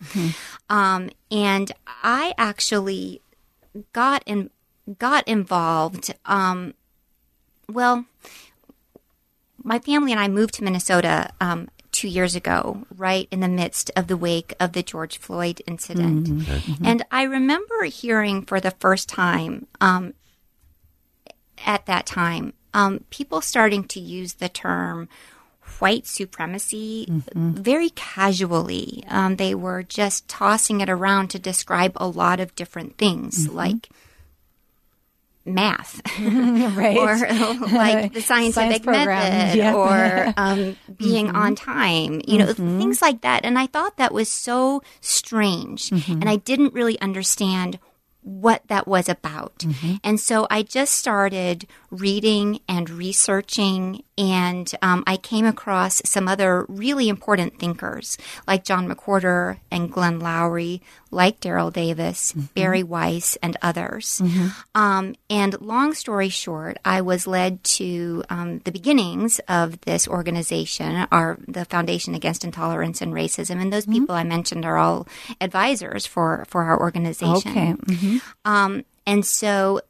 um, 0.70 1.10
and 1.30 1.70
I 2.02 2.34
actually 2.38 3.20
got 3.92 4.22
in 4.26 4.50
got 4.98 5.28
involved. 5.28 6.14
Um, 6.24 6.74
well, 7.68 8.06
my 9.62 9.78
family 9.78 10.12
and 10.12 10.20
I 10.20 10.28
moved 10.28 10.54
to 10.54 10.64
Minnesota 10.64 11.30
um, 11.40 11.68
two 11.96 12.08
years 12.08 12.34
ago, 12.36 12.84
right 12.96 13.26
in 13.30 13.40
the 13.40 13.48
midst 13.48 13.90
of 13.96 14.06
the 14.06 14.16
wake 14.16 14.54
of 14.60 14.72
the 14.72 14.82
George 14.82 15.18
Floyd 15.18 15.62
incident. 15.66 16.28
And 16.84 17.04
I 17.10 17.22
remember 17.24 17.84
hearing 17.84 18.42
for 18.42 18.60
the 18.60 18.70
first 18.72 19.08
time 19.08 19.66
um, 19.80 20.14
at 21.64 21.86
that 21.86 22.04
time 22.06 22.52
um, 22.74 23.04
people 23.10 23.40
starting 23.40 23.84
to 23.84 24.00
use 24.00 24.34
the 24.34 24.48
term 24.50 25.08
white 25.78 26.06
supremacy 26.06 27.06
very 27.34 27.90
casually. 27.90 29.02
Um, 29.08 29.36
they 29.36 29.54
were 29.54 29.82
just 29.82 30.28
tossing 30.28 30.80
it 30.80 30.88
around 30.88 31.28
to 31.30 31.38
describe 31.38 31.92
a 31.96 32.06
lot 32.06 32.38
of 32.38 32.54
different 32.54 32.98
things 32.98 33.48
like 33.48 33.88
math 35.46 36.00
right. 36.20 36.96
or 36.96 37.16
like 37.72 38.12
the 38.12 38.20
scientific 38.22 38.84
Science 38.84 38.86
method 38.86 39.56
Yeah. 39.56 39.74
or 39.74 40.34
um, 40.36 40.76
being 40.96 41.30
on 41.30 41.54
mm-hmm. 41.54 41.70
time, 41.70 42.22
you 42.26 42.38
know, 42.38 42.46
mm-hmm. 42.46 42.78
things 42.78 43.02
like 43.02 43.22
that. 43.22 43.44
And 43.44 43.58
I 43.58 43.66
thought 43.66 43.96
that 43.98 44.12
was 44.12 44.30
so 44.30 44.82
strange. 45.00 45.90
Mm-hmm. 45.90 46.12
And 46.12 46.28
I 46.28 46.36
didn't 46.36 46.74
really 46.74 47.00
understand 47.00 47.78
what 48.26 48.60
that 48.66 48.88
was 48.88 49.08
about. 49.08 49.64
And 50.02 50.18
so 50.18 50.48
I 50.50 50.64
just 50.64 50.94
started 50.94 51.66
reading 51.92 52.58
and 52.68 52.90
researching, 52.90 54.02
and 54.18 54.70
um, 54.82 55.04
I 55.06 55.16
came 55.16 55.46
across 55.46 56.02
some 56.04 56.26
other 56.26 56.66
really 56.68 57.08
important 57.08 57.60
thinkers 57.60 58.18
like 58.48 58.64
John 58.64 58.88
McWhorter 58.88 59.58
and 59.70 59.92
Glenn 59.92 60.18
Loury, 60.20 60.80
like 61.12 61.38
Daryl 61.40 61.72
Davis, 61.72 62.32
Bari 62.54 62.82
Weiss, 62.82 63.36
and 63.42 63.56
others. 63.62 64.20
Um, 64.74 65.14
and 65.30 65.58
long 65.60 65.94
story 65.94 66.28
short, 66.28 66.78
I 66.84 67.00
was 67.02 67.26
led 67.28 67.62
to 67.78 68.24
um, 68.28 68.58
the 68.64 68.72
beginnings 68.72 69.38
of 69.48 69.80
this 69.82 70.08
organization, 70.08 71.06
our 71.12 71.38
the 71.46 71.64
Foundation 71.64 72.14
Against 72.16 72.44
Intolerance 72.44 73.00
and 73.00 73.12
Racism, 73.14 73.60
and 73.62 73.72
those 73.72 73.86
people 73.86 74.14
I 74.16 74.24
mentioned 74.24 74.64
are 74.64 74.76
all 74.76 75.06
advisors 75.40 76.06
for 76.06 76.44
for 76.48 76.64
our 76.64 76.78
organization. 76.80 77.52
Okay. 77.52 78.15
Mhm. 78.16 78.50
Um, 78.50 78.84
and 79.06 79.24
so 79.24 79.80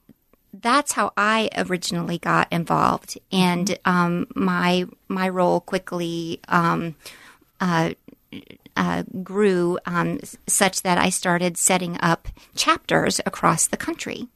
that's 0.53 0.93
how 0.93 1.13
I 1.17 1.51
originally 1.57 2.19
got 2.19 2.49
involved, 2.51 3.19
and 3.33 3.79
um, 3.85 4.27
my 4.35 4.87
my 5.09 5.29
role 5.29 5.61
quickly 5.61 6.41
um, 6.49 6.95
uh, 7.61 7.91
uh, 8.77 9.03
grew 9.23 9.79
um, 9.87 10.21
such 10.47 10.83
that 10.83 10.99
I 10.99 11.09
started 11.11 11.57
setting 11.57 11.99
up 12.01 12.29
chapters 12.55 13.21
across 13.25 13.67
the 13.67 13.77
country. 13.77 14.29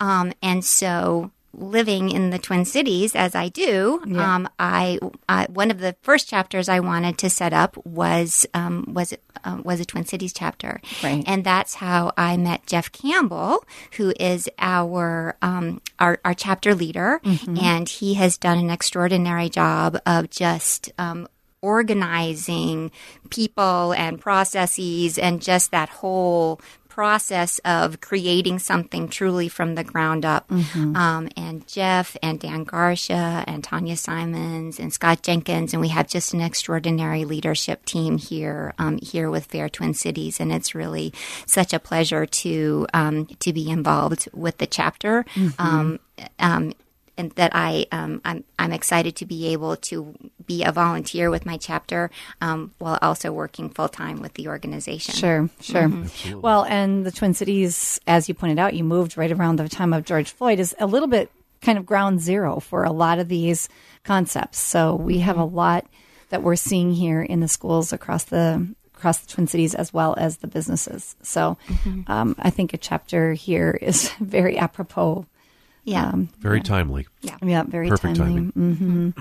Um, 0.00 0.32
and 0.42 0.64
so 0.64 1.30
living 1.60 2.10
in 2.10 2.30
the 2.30 2.38
Twin 2.38 2.64
Cities 2.64 3.14
as 3.14 3.34
I 3.34 3.48
do, 3.48 4.00
um, 4.16 4.48
I, 4.58 4.98
I 5.28 5.46
one 5.50 5.70
of 5.70 5.78
the 5.78 5.94
first 6.02 6.28
chapters 6.28 6.68
I 6.68 6.80
wanted 6.80 7.18
to 7.18 7.30
set 7.30 7.52
up 7.52 7.76
was 7.86 8.46
um, 8.54 8.86
was 8.88 9.12
uh, 9.44 9.58
was 9.62 9.78
a 9.80 9.84
Twin 9.84 10.04
Cities 10.06 10.32
chapter, 10.32 10.80
Right. 11.02 11.22
and 11.26 11.44
that's 11.44 11.74
how 11.76 12.12
I 12.16 12.36
met 12.36 12.66
Jeff 12.66 12.90
Campbell, 12.92 13.64
who 13.96 14.12
is 14.18 14.48
our 14.58 15.36
um, 15.42 15.80
our, 15.98 16.18
our 16.24 16.34
chapter 16.34 16.74
leader, 16.74 17.20
and 17.60 17.88
he 17.88 18.14
has 18.14 18.36
done 18.38 18.58
an 18.58 18.70
extraordinary 18.70 19.48
job 19.48 19.98
of 20.06 20.30
just 20.30 20.90
um, 20.98 21.28
organizing 21.62 22.90
people 23.30 23.92
and 23.92 24.20
processes 24.20 25.18
and 25.18 25.42
just 25.42 25.70
that 25.72 25.88
whole 25.88 26.60
process 27.00 27.58
of 27.64 27.98
creating 28.02 28.58
something 28.58 29.08
truly 29.08 29.48
from 29.48 29.74
the 29.74 29.82
ground 29.82 30.22
up. 30.26 30.44
Um, 30.94 31.30
and 31.34 31.66
Jeff 31.66 32.14
and 32.22 32.38
Dan 32.38 32.64
Garcia 32.64 33.42
and 33.46 33.64
Tanya 33.64 33.96
Simons 33.96 34.78
and 34.78 34.92
Scott 34.92 35.22
Jenkins, 35.22 35.72
and 35.72 35.80
we 35.80 35.88
have 35.88 36.08
just 36.08 36.34
an 36.34 36.42
extraordinary 36.42 37.24
leadership 37.24 37.86
team 37.86 38.18
here 38.18 38.74
um, 38.78 38.98
here 38.98 39.30
with 39.30 39.46
Fair 39.46 39.70
Twin 39.70 39.94
Cities, 39.94 40.40
and 40.40 40.52
it's 40.52 40.74
really 40.74 41.14
such 41.46 41.72
a 41.72 41.78
pleasure 41.78 42.26
to 42.26 42.86
um, 42.92 43.24
to 43.38 43.54
be 43.54 43.70
involved 43.70 44.28
with 44.34 44.58
the 44.58 44.66
chapter. 44.66 45.24
Um, 45.58 46.00
um, 46.38 46.74
and 47.20 47.30
that 47.32 47.52
I 47.54 47.86
um, 47.92 48.22
I'm 48.24 48.44
I'm 48.58 48.72
excited 48.72 49.14
to 49.16 49.26
be 49.26 49.48
able 49.52 49.76
to 49.76 50.14
be 50.46 50.64
a 50.64 50.72
volunteer 50.72 51.30
with 51.30 51.44
my 51.44 51.58
chapter 51.58 52.10
um, 52.40 52.72
while 52.78 52.98
also 53.02 53.30
working 53.30 53.68
full 53.68 53.88
time 53.88 54.20
with 54.20 54.34
the 54.34 54.48
organization. 54.48 55.14
Sure, 55.14 55.50
sure. 55.60 55.92
Well, 56.34 56.64
and 56.64 57.04
the 57.04 57.12
Twin 57.12 57.34
Cities, 57.34 58.00
as 58.06 58.28
you 58.28 58.34
pointed 58.34 58.58
out, 58.58 58.74
you 58.74 58.84
moved 58.84 59.16
right 59.16 59.30
around 59.30 59.56
the 59.56 59.68
time 59.68 59.92
of 59.92 60.04
George 60.04 60.30
Floyd, 60.30 60.58
is 60.58 60.74
a 60.80 60.86
little 60.86 61.08
bit 61.08 61.30
kind 61.60 61.78
of 61.78 61.84
ground 61.84 62.20
zero 62.20 62.58
for 62.58 62.84
a 62.84 62.92
lot 62.92 63.18
of 63.18 63.28
these 63.28 63.68
concepts. 64.02 64.58
So 64.58 64.94
we 64.94 65.18
have 65.18 65.36
a 65.36 65.44
lot 65.44 65.86
that 66.30 66.42
we're 66.42 66.56
seeing 66.56 66.94
here 66.94 67.20
in 67.20 67.40
the 67.40 67.48
schools 67.48 67.92
across 67.92 68.24
the 68.24 68.66
across 68.96 69.18
the 69.18 69.32
Twin 69.32 69.46
Cities 69.46 69.74
as 69.74 69.92
well 69.92 70.14
as 70.18 70.38
the 70.38 70.46
businesses. 70.46 71.16
So 71.22 71.56
um, 72.06 72.34
I 72.38 72.50
think 72.50 72.72
a 72.72 72.78
chapter 72.78 73.32
here 73.34 73.78
is 73.80 74.10
very 74.20 74.58
apropos. 74.58 75.26
Yeah. 75.90 76.12
Very 76.38 76.60
timely. 76.60 77.06
yeah. 77.20 77.36
Yeah, 77.42 77.64
very 77.64 77.88
Perfect 77.88 78.16
timely. 78.16 78.52
timing. 78.52 79.14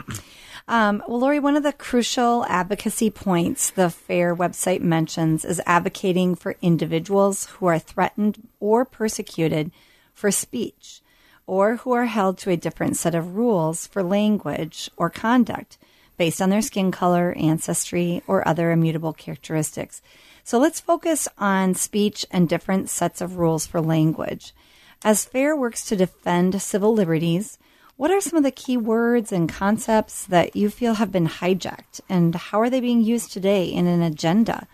Um, 0.68 1.02
well, 1.08 1.20
Lori, 1.20 1.40
one 1.40 1.56
of 1.56 1.64
the 1.64 1.74
crucial 1.74 2.46
advocacy 2.46 3.10
points 3.10 3.72
the 3.72 3.90
FAIR 3.90 4.36
website 4.36 4.82
mentions 4.82 5.44
is 5.44 5.60
advocating 5.66 6.36
for 6.36 6.56
individuals 6.62 7.48
who 7.48 7.66
are 7.66 7.80
threatened 7.80 8.48
or 8.60 8.86
persecuted 8.86 9.72
for 10.14 10.30
speech 10.30 11.02
or 11.48 11.78
who 11.78 11.92
are 11.94 12.06
held 12.06 12.38
to 12.38 12.52
a 12.52 12.58
different 12.58 12.98
set 12.98 13.16
of 13.16 13.36
rules 13.36 13.88
for 13.88 14.04
language 14.04 14.92
or 14.96 15.10
conduct 15.10 15.80
based 16.18 16.40
on 16.40 16.52
their 16.52 16.62
skin 16.62 16.92
color, 16.92 17.34
ancestry, 17.36 18.22
or 18.28 18.48
other 18.48 18.70
immutable 18.72 19.14
characteristics. 19.14 20.04
So 20.44 20.60
let's 20.60 20.80
focus 20.80 21.28
on 21.40 21.74
speech 21.74 22.28
and 22.30 22.48
different 22.48 22.92
sets 22.92 23.22
of 23.22 23.38
rules 23.38 23.66
for 23.66 23.82
language. 23.82 24.54
As 25.04 25.24
FAIR 25.24 25.56
works 25.56 25.86
to 25.86 25.96
defend 25.96 26.62
civil 26.62 26.94
liberties, 26.94 27.58
what 27.96 28.12
are 28.12 28.20
some 28.20 28.38
of 28.38 28.44
the 28.44 28.52
key 28.52 28.76
words 28.76 29.32
and 29.32 29.48
concepts 29.48 30.26
that 30.26 30.56
you 30.56 30.70
feel 30.70 30.96
have 30.96 31.12
been 31.12 31.28
hijacked, 31.28 32.02
and 32.10 32.36
how 32.36 32.60
are 32.60 32.70
they 32.70 32.82
being 32.82 33.02
used 33.02 33.32
today 33.32 33.66
in 33.66 33.88
an 33.88 34.02
agenda 34.02 34.68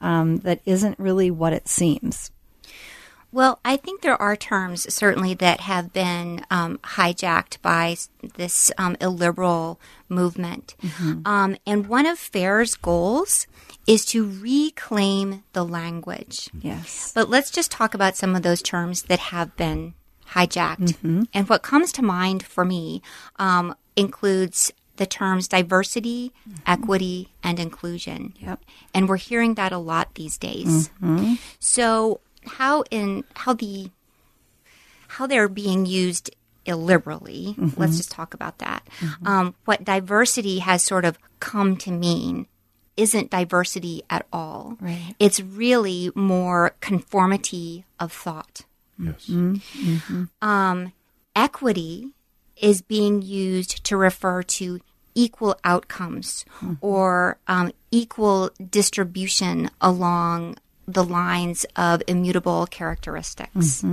um, 0.00 0.38
that 0.38 0.60
isn't 0.66 0.98
really 0.98 1.30
what 1.30 1.52
it 1.52 1.68
seems? 1.68 2.30
Well, 3.32 3.60
I 3.64 3.76
think 3.76 4.02
there 4.02 4.20
are 4.20 4.36
terms 4.36 4.92
certainly 4.92 5.32
that 5.34 5.60
have 5.60 5.92
been 5.92 6.44
um, 6.50 6.78
hijacked 6.78 7.60
by 7.62 7.96
this 8.36 8.70
um, 8.76 8.96
illiberal 9.00 9.80
movement. 10.08 10.74
Um, 11.24 11.56
and 11.66 11.86
one 11.86 12.04
of 12.06 12.18
FAIR's 12.18 12.74
goals 12.74 13.46
is 13.86 14.04
to 14.06 14.28
reclaim 14.40 15.42
the 15.54 15.64
language. 15.64 16.50
Yes. 16.60 17.10
But 17.14 17.30
let's 17.30 17.50
just 17.50 17.70
talk 17.70 17.94
about 17.94 18.16
some 18.16 18.36
of 18.36 18.42
those 18.42 18.60
terms 18.62 19.04
that 19.04 19.18
have 19.18 19.56
been 19.56 19.94
hijacked. 20.32 21.26
And 21.32 21.48
what 21.48 21.62
comes 21.62 21.90
to 21.92 22.02
mind 22.02 22.42
for 22.44 22.64
me 22.64 23.02
um, 23.36 23.74
includes 23.96 24.72
the 24.96 25.06
terms 25.06 25.48
diversity, 25.48 26.32
equity, 26.66 27.32
and 27.42 27.58
inclusion. 27.58 28.34
Yep. 28.40 28.62
And 28.94 29.08
we're 29.08 29.16
hearing 29.16 29.54
that 29.54 29.72
a 29.72 29.78
lot 29.78 30.14
these 30.14 30.36
days. 30.36 30.90
So 31.58 32.20
how 32.46 32.84
in 32.90 33.24
how 33.34 33.52
the 33.54 33.90
how 35.08 35.26
they're 35.26 35.48
being 35.48 35.86
used 35.86 36.30
illiberally. 36.66 37.54
Let's 37.76 37.96
just 37.96 38.10
talk 38.10 38.34
about 38.34 38.58
that. 38.58 38.86
Um, 39.24 39.54
what 39.64 39.84
diversity 39.84 40.60
has 40.60 40.82
sort 40.82 41.04
of 41.04 41.18
come 41.40 41.76
to 41.78 41.90
mean 41.90 42.46
isn't 42.96 43.30
diversity 43.30 44.02
at 44.10 44.26
all. 44.32 44.76
Right. 44.80 45.14
It's 45.18 45.40
really 45.40 46.10
more 46.14 46.76
conformity 46.80 47.84
of 47.98 48.12
thought. 48.12 48.62
Yes. 48.98 49.28
Um, 50.40 50.92
equity 51.34 52.10
is 52.56 52.82
being 52.82 53.22
used 53.22 53.82
to 53.84 53.96
refer 53.96 54.42
to 54.42 54.80
equal 55.14 55.56
outcomes 55.64 56.44
or 56.80 57.38
um, 57.46 57.72
equal 57.90 58.50
distribution 58.70 59.70
along 59.80 60.56
the 60.86 61.04
lines 61.04 61.64
of 61.76 62.02
immutable 62.06 62.66
characteristics. 62.66 63.84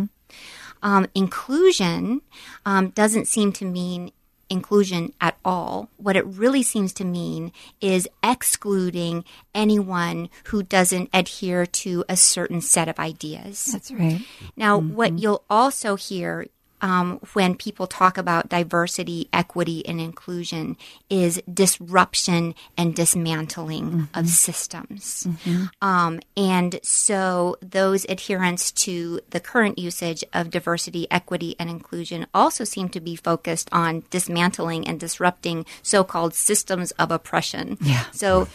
Um, 0.82 1.08
inclusion 1.14 2.22
um, 2.66 2.90
doesn't 2.90 3.28
seem 3.28 3.52
to 3.54 3.66
mean 3.66 4.12
inclusion 4.50 5.14
at 5.22 5.38
all. 5.46 5.90
What 5.98 6.16
it 6.16 6.26
really 6.26 6.64
seems 6.64 6.92
to 6.94 7.06
mean 7.06 7.52
is 7.82 8.08
excluding 8.24 9.24
anyone 9.54 10.30
who 10.46 10.64
doesn't 10.64 11.10
adhere 11.14 11.66
to 11.66 12.04
a 12.10 12.16
certain 12.16 12.62
set 12.62 12.88
of 12.88 13.00
ideas. 13.00 13.66
That's 13.72 13.92
right. 13.92 14.22
Now, 14.56 14.80
what 14.80 15.20
you'll 15.20 15.44
also 15.50 15.96
hear 15.96 16.48
um, 16.82 17.20
when 17.34 17.56
people 17.56 17.88
talk 17.88 18.18
about 18.18 18.50
diversity, 18.50 19.30
equity, 19.34 19.86
and 19.88 20.00
inclusion 20.00 20.78
is 21.10 21.42
disruption 21.52 22.56
and 22.78 22.96
dismantling 22.96 24.08
of 24.14 24.26
mm-hmm. 24.26 24.26
systems. 24.26 25.28
Mm-hmm. 25.28 25.66
Um, 25.82 26.20
and 26.38 26.80
so, 26.84 27.58
those 27.62 28.06
adherents 28.08 28.72
to 28.72 29.20
the 29.30 29.40
current 29.40 29.78
usage 29.78 30.24
of 30.34 30.50
diversity, 30.50 31.08
equity, 31.12 31.56
and 31.60 31.70
inclusion 31.70 32.28
also 32.34 32.64
seem 32.64 32.90
to 32.90 33.00
be 33.00 33.16
focused 33.16 33.70
on 33.72 34.04
dismantling 34.10 34.88
and 34.88 35.00
disrupting 35.00 35.66
so 35.82 36.04
called 36.04 36.34
systems 36.34 36.92
of 36.92 37.12
oppression. 37.12 37.78
Yeah. 37.82 38.06
So, 38.12 38.48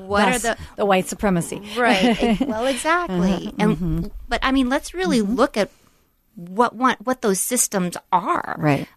what 0.00 0.26
Thus, 0.26 0.44
are 0.44 0.54
the 0.54 0.60
the 0.76 0.86
white 0.86 1.08
supremacy? 1.08 1.62
right 1.76 2.38
well 2.46 2.66
exactly 2.66 3.32
uh-huh. 3.32 3.52
and 3.58 3.76
mm-hmm. 3.76 4.06
but 4.28 4.40
i 4.42 4.52
mean 4.52 4.68
let's 4.68 4.92
really 4.92 5.20
look 5.22 5.56
at 5.56 5.70
what 6.36 6.74
one, 6.74 6.96
what 7.04 7.22
those 7.22 7.40
systems 7.40 7.96
are. 8.12 8.56
Right. 8.58 8.88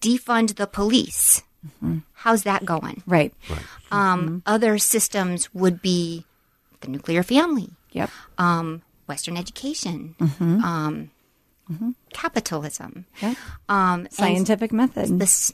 defund 0.00 0.56
the 0.56 0.66
police. 0.66 1.42
How's 2.14 2.44
that 2.44 2.64
going? 2.64 3.02
Right. 3.06 3.32
um, 3.90 4.42
other 4.46 4.78
systems 4.78 5.52
would 5.54 5.82
be 5.82 6.24
the 6.80 6.88
nuclear 6.88 7.22
family. 7.22 7.70
Yep. 7.92 8.10
um, 8.38 8.82
western 9.06 9.36
education. 9.36 10.14
Um, 10.40 11.10
capitalism. 12.14 13.04
Yep. 13.20 13.36
um, 13.68 14.08
Scientific 14.10 14.72
method. 14.72 15.18
the, 15.18 15.24
s- 15.24 15.52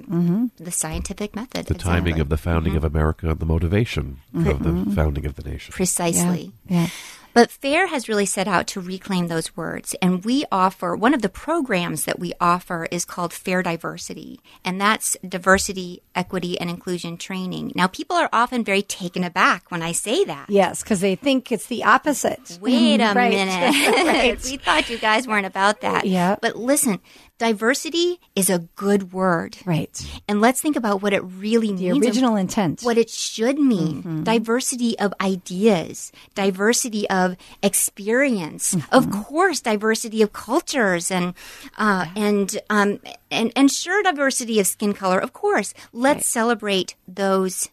the 0.59 0.71
scientific 0.71 1.35
method 1.35 1.67
The 1.67 1.75
timing 1.75 2.21
of 2.21 2.29
the 2.29 2.37
founding 2.37 2.77
of 2.77 2.85
America 2.85 3.31
and 3.31 3.39
the 3.41 3.47
motivation 3.47 4.19
of 4.35 4.63
the 4.63 4.95
founding 4.95 5.27
of 5.27 5.35
the 5.37 5.43
nation. 5.49 5.73
precisely. 5.73 6.53
Yeah. 6.69 6.89
But 7.35 7.51
FAIR 7.51 7.89
has 7.89 8.09
really 8.09 8.25
set 8.27 8.47
out 8.49 8.67
to 8.69 8.81
reclaim 8.81 9.27
those 9.29 9.57
words. 9.57 9.95
And 10.01 10.25
we 10.25 10.45
offer 10.53 10.95
one 10.97 11.13
of 11.13 11.21
the 11.21 11.29
programs 11.29 12.05
that 12.05 12.19
we 12.21 12.33
offer 12.41 12.87
is 12.91 13.05
called 13.05 13.33
Fair 13.33 13.63
Diversity. 13.63 14.41
And 14.65 14.81
that's 14.81 15.17
diversity, 15.29 16.03
equity, 16.15 16.59
and 16.61 16.71
inclusion 16.71 17.17
training. 17.17 17.73
Now, 17.75 17.89
people 17.89 18.17
are 18.17 18.31
often 18.33 18.65
very 18.65 18.83
taken 18.83 19.25
aback 19.25 19.71
when 19.71 19.83
I 19.83 19.93
say 19.93 20.25
that. 20.25 20.49
Yes, 20.49 20.83
because 20.83 21.01
they 21.01 21.17
think 21.17 21.51
it's 21.53 21.67
the 21.67 21.85
opposite. 21.85 22.59
Wait 22.63 23.01
a 23.01 23.13
Right. 23.15 23.31
minute. 23.33 23.75
Right. 24.07 24.43
we 24.45 24.57
thought 24.57 24.89
you 24.89 24.99
guys 24.99 25.27
weren't 25.27 25.47
about 25.47 25.81
that. 25.81 26.07
Yeah. 26.07 26.37
But 26.41 26.57
listen, 26.57 27.01
diversity 27.39 28.21
is 28.35 28.49
a 28.49 28.61
good 28.77 29.13
word. 29.13 29.57
Right. 29.65 29.91
And 30.29 30.41
let's 30.41 30.61
think 30.61 30.77
about 30.77 31.03
what 31.03 31.13
it 31.13 31.21
really 31.21 31.69
The 31.69 31.73
means. 31.91 31.97
and 31.97 32.05
original 32.05 32.37
intent. 32.37 32.83
what 32.83 32.97
it 32.99 33.11
should 33.11 33.59
mean 33.59 34.25
diversity 34.25 34.99
of 34.99 35.13
ideas, 35.21 36.13
diversity 36.35 37.09
of 37.11 37.37
experience, 37.63 38.77
of 38.93 39.11
course, 39.11 39.61
diversity 39.61 40.23
of 40.23 40.33
cultures, 40.33 41.11
and 41.11 41.35
uh, 41.77 42.07
and 42.17 42.59
um, 42.71 43.01
and 43.31 43.53
and 43.57 43.71
sure, 43.71 44.03
diversity 44.03 44.61
of 44.61 44.67
skin 44.67 44.93
color, 44.95 45.19
of 45.19 45.33
course. 45.33 45.75
Let's 45.93 46.27
celebrate 46.27 46.95
those 47.09 47.69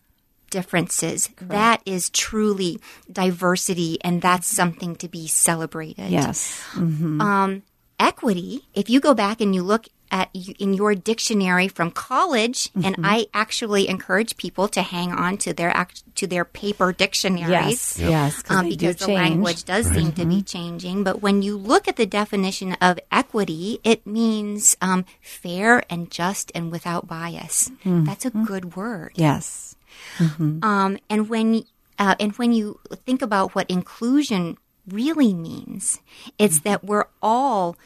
differences. 0.49 1.29
That 1.39 1.81
is 1.85 2.09
truly 2.09 2.79
diversity, 3.11 3.97
and 4.03 4.21
that's 4.21 4.47
something 4.47 4.95
to 4.97 5.07
be 5.07 5.27
celebrated 5.27 6.09
yes. 6.09 6.61
um, 6.75 7.63
equity, 8.01 8.65
if 8.73 8.89
you 8.89 8.99
go 8.99 9.13
back 9.13 9.39
and 9.39 9.53
you 9.53 9.61
look 9.61 9.85
at 10.11 10.27
in 10.59 10.73
your 10.73 10.93
dictionary 10.93 11.69
from 11.69 11.89
college, 11.89 12.67
and 12.83 12.97
I 13.01 13.27
actually 13.33 13.87
encourage 13.87 14.35
people 14.35 14.67
to 14.75 14.81
hang 14.81 15.13
on 15.13 15.37
to 15.47 15.53
their 15.53 15.71
act, 15.71 16.03
to 16.19 16.27
their 16.27 16.43
paper 16.43 16.91
dictionaries. 16.91 17.95
Yes. 17.95 17.99
Yes. 17.99 18.43
Um, 18.51 18.65
they 18.67 18.75
because 18.75 18.97
the 18.97 19.05
change. 19.05 19.23
language 19.23 19.63
does 19.63 19.87
seem 19.87 20.11
to 20.19 20.25
be 20.25 20.41
changing. 20.41 21.05
But 21.07 21.21
when 21.21 21.41
you 21.41 21.55
look 21.55 21.87
at 21.87 21.95
the 21.95 22.05
definition 22.05 22.73
of 22.81 22.99
equity, 23.09 23.79
it 23.85 24.03
means 24.05 24.75
um, 24.81 25.05
fair 25.21 25.83
and 25.89 26.11
just 26.11 26.51
and 26.53 26.73
without 26.75 27.07
bias. 27.07 27.71
That's 27.85 28.25
a 28.25 28.31
good 28.31 28.75
word. 28.75 29.13
Yes. 29.15 29.77
Um, 30.19 30.99
and 31.09 31.29
when 31.29 31.63
uh, 31.99 32.15
and 32.19 32.33
when 32.35 32.51
you 32.51 32.79
think 33.07 33.21
about 33.21 33.55
what 33.55 33.69
inclusion 33.71 34.57
really 34.89 35.33
means, 35.33 35.99
it's 36.37 36.59
Mm-hmm. 36.59 36.69
that 36.69 36.83
we're 36.83 37.07
all 37.21 37.77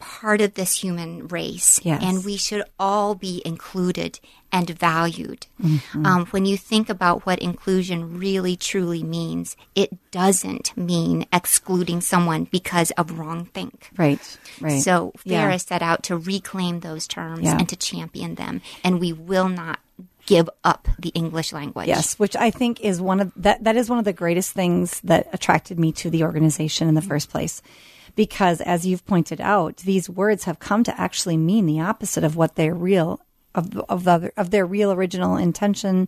part 0.00 0.40
of 0.40 0.54
this 0.54 0.82
human 0.82 1.28
race, 1.28 1.78
Yes. 1.84 2.02
and 2.02 2.24
we 2.24 2.36
should 2.36 2.64
all 2.78 3.14
be 3.14 3.40
included 3.44 4.18
and 4.50 4.68
valued. 4.70 5.46
Mm-hmm. 5.62 6.04
Um, 6.04 6.26
when 6.26 6.44
you 6.44 6.56
think 6.56 6.88
about 6.88 7.24
what 7.24 7.38
inclusion 7.38 8.18
really 8.18 8.56
truly 8.56 9.04
means, 9.04 9.56
it 9.76 9.90
doesn't 10.10 10.76
mean 10.76 11.24
excluding 11.32 12.00
someone 12.00 12.44
because 12.50 12.90
of 12.92 13.12
wrongthink. 13.12 13.74
Right. 13.96 14.18
Right. 14.60 14.82
So 14.82 15.12
FAIR 15.18 15.50
Yeah. 15.50 15.56
set 15.58 15.82
out 15.82 16.02
to 16.04 16.16
reclaim 16.16 16.80
those 16.80 17.06
terms 17.06 17.44
Yeah. 17.44 17.58
and 17.58 17.68
to 17.68 17.76
champion 17.76 18.34
them, 18.34 18.60
and 18.82 18.98
we 18.98 19.12
will 19.12 19.48
not 19.48 19.78
give 20.26 20.50
up 20.64 20.88
the 20.98 21.10
English 21.10 21.52
language. 21.52 21.88
Yes, 21.88 22.18
which 22.18 22.34
I 22.36 22.50
think 22.50 22.80
is 22.80 23.00
one 23.00 23.20
of 23.20 23.32
that 23.36 23.62
that 23.64 23.76
is 23.76 23.88
one 23.88 23.98
of 23.98 24.04
the 24.04 24.12
greatest 24.12 24.52
things 24.52 25.00
that 25.04 25.28
attracted 25.32 25.78
me 25.78 25.92
to 25.92 26.10
the 26.10 26.22
organization 26.24 26.88
in 26.88 26.94
the 26.94 27.02
first 27.02 27.30
place. 27.30 27.62
Because 28.20 28.60
as 28.60 28.84
you've 28.84 29.06
pointed 29.06 29.40
out, 29.40 29.78
these 29.78 30.10
words 30.10 30.44
have 30.44 30.58
come 30.58 30.84
to 30.84 31.00
actually 31.00 31.38
mean 31.38 31.64
the 31.64 31.80
opposite 31.80 32.22
of 32.22 32.36
what 32.36 32.54
their 32.54 32.74
real 32.74 33.18
of 33.54 33.74
of 33.88 34.06
of 34.06 34.50
their 34.50 34.66
real 34.66 34.92
original 34.92 35.38
intention 35.38 36.06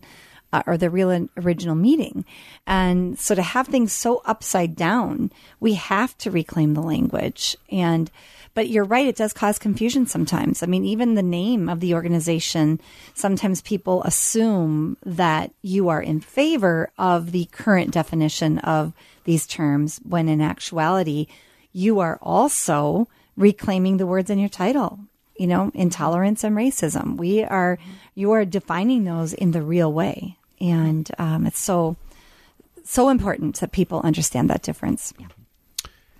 uh, 0.53 0.61
or 0.67 0.77
the 0.77 0.91
real 0.91 1.27
original 1.37 1.73
meaning. 1.73 2.23
And 2.67 3.17
so 3.17 3.33
to 3.33 3.41
have 3.41 3.67
things 3.67 3.91
so 3.91 4.21
upside 4.25 4.75
down, 4.75 5.31
we 5.59 5.73
have 5.73 6.15
to 6.19 6.29
reclaim 6.29 6.75
the 6.75 6.83
language. 6.83 7.57
And, 7.71 8.11
but 8.53 8.69
you're 8.69 8.83
right, 8.83 9.07
it 9.07 9.15
does 9.15 9.33
cause 9.33 9.57
confusion 9.57 10.05
sometimes. 10.05 10.61
I 10.61 10.67
mean, 10.67 10.85
even 10.85 11.15
the 11.15 11.23
name 11.23 11.67
of 11.67 11.79
the 11.79 11.95
organization, 11.95 12.79
sometimes 13.15 13.63
people 13.63 14.03
assume 14.03 14.97
that 15.03 15.51
you 15.63 15.89
are 15.89 16.01
in 16.01 16.19
favor 16.19 16.91
of 16.99 17.31
the 17.31 17.45
current 17.45 17.89
definition 17.89 18.59
of 18.59 18.93
these 19.23 19.47
terms, 19.47 19.99
when 20.07 20.29
in 20.29 20.41
actuality, 20.41 21.25
you 21.73 21.99
are 21.99 22.17
also 22.21 23.07
reclaiming 23.35 23.97
the 23.97 24.07
words 24.07 24.29
in 24.29 24.39
your 24.39 24.49
title 24.49 24.99
you 25.35 25.47
know, 25.47 25.71
intolerance 25.73 26.43
and 26.43 26.55
racism. 26.55 27.17
We 27.17 27.43
are, 27.43 27.79
you 28.13 28.31
are 28.33 28.45
defining 28.45 29.03
those 29.03 29.33
in 29.33 29.49
the 29.49 29.63
real 29.63 29.91
way 29.91 30.37
and 30.63 31.11
um, 31.19 31.45
it's 31.45 31.59
so 31.59 31.97
so 32.85 33.09
important 33.09 33.59
that 33.59 33.71
people 33.71 34.01
understand 34.03 34.49
that 34.49 34.63
difference. 34.63 35.13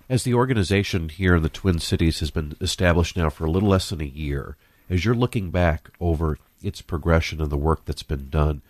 As 0.08 0.24
the 0.24 0.34
organization 0.34 1.08
here 1.08 1.36
in 1.36 1.42
the 1.42 1.48
Twin 1.48 1.78
Cities 1.78 2.20
has 2.20 2.30
been 2.30 2.56
established 2.60 3.16
now 3.16 3.30
for 3.30 3.44
a 3.44 3.50
little 3.50 3.68
less 3.68 3.90
than 3.90 4.00
a 4.00 4.04
year, 4.04 4.56
as 4.88 5.04
you're 5.04 5.14
looking 5.14 5.50
back 5.50 5.90
over 6.00 6.38
its 6.62 6.82
progression 6.82 7.40
and 7.40 7.50
the 7.50 7.56
work 7.56 7.84
that's 7.84 8.02
been 8.02 8.28
done, 8.28 8.62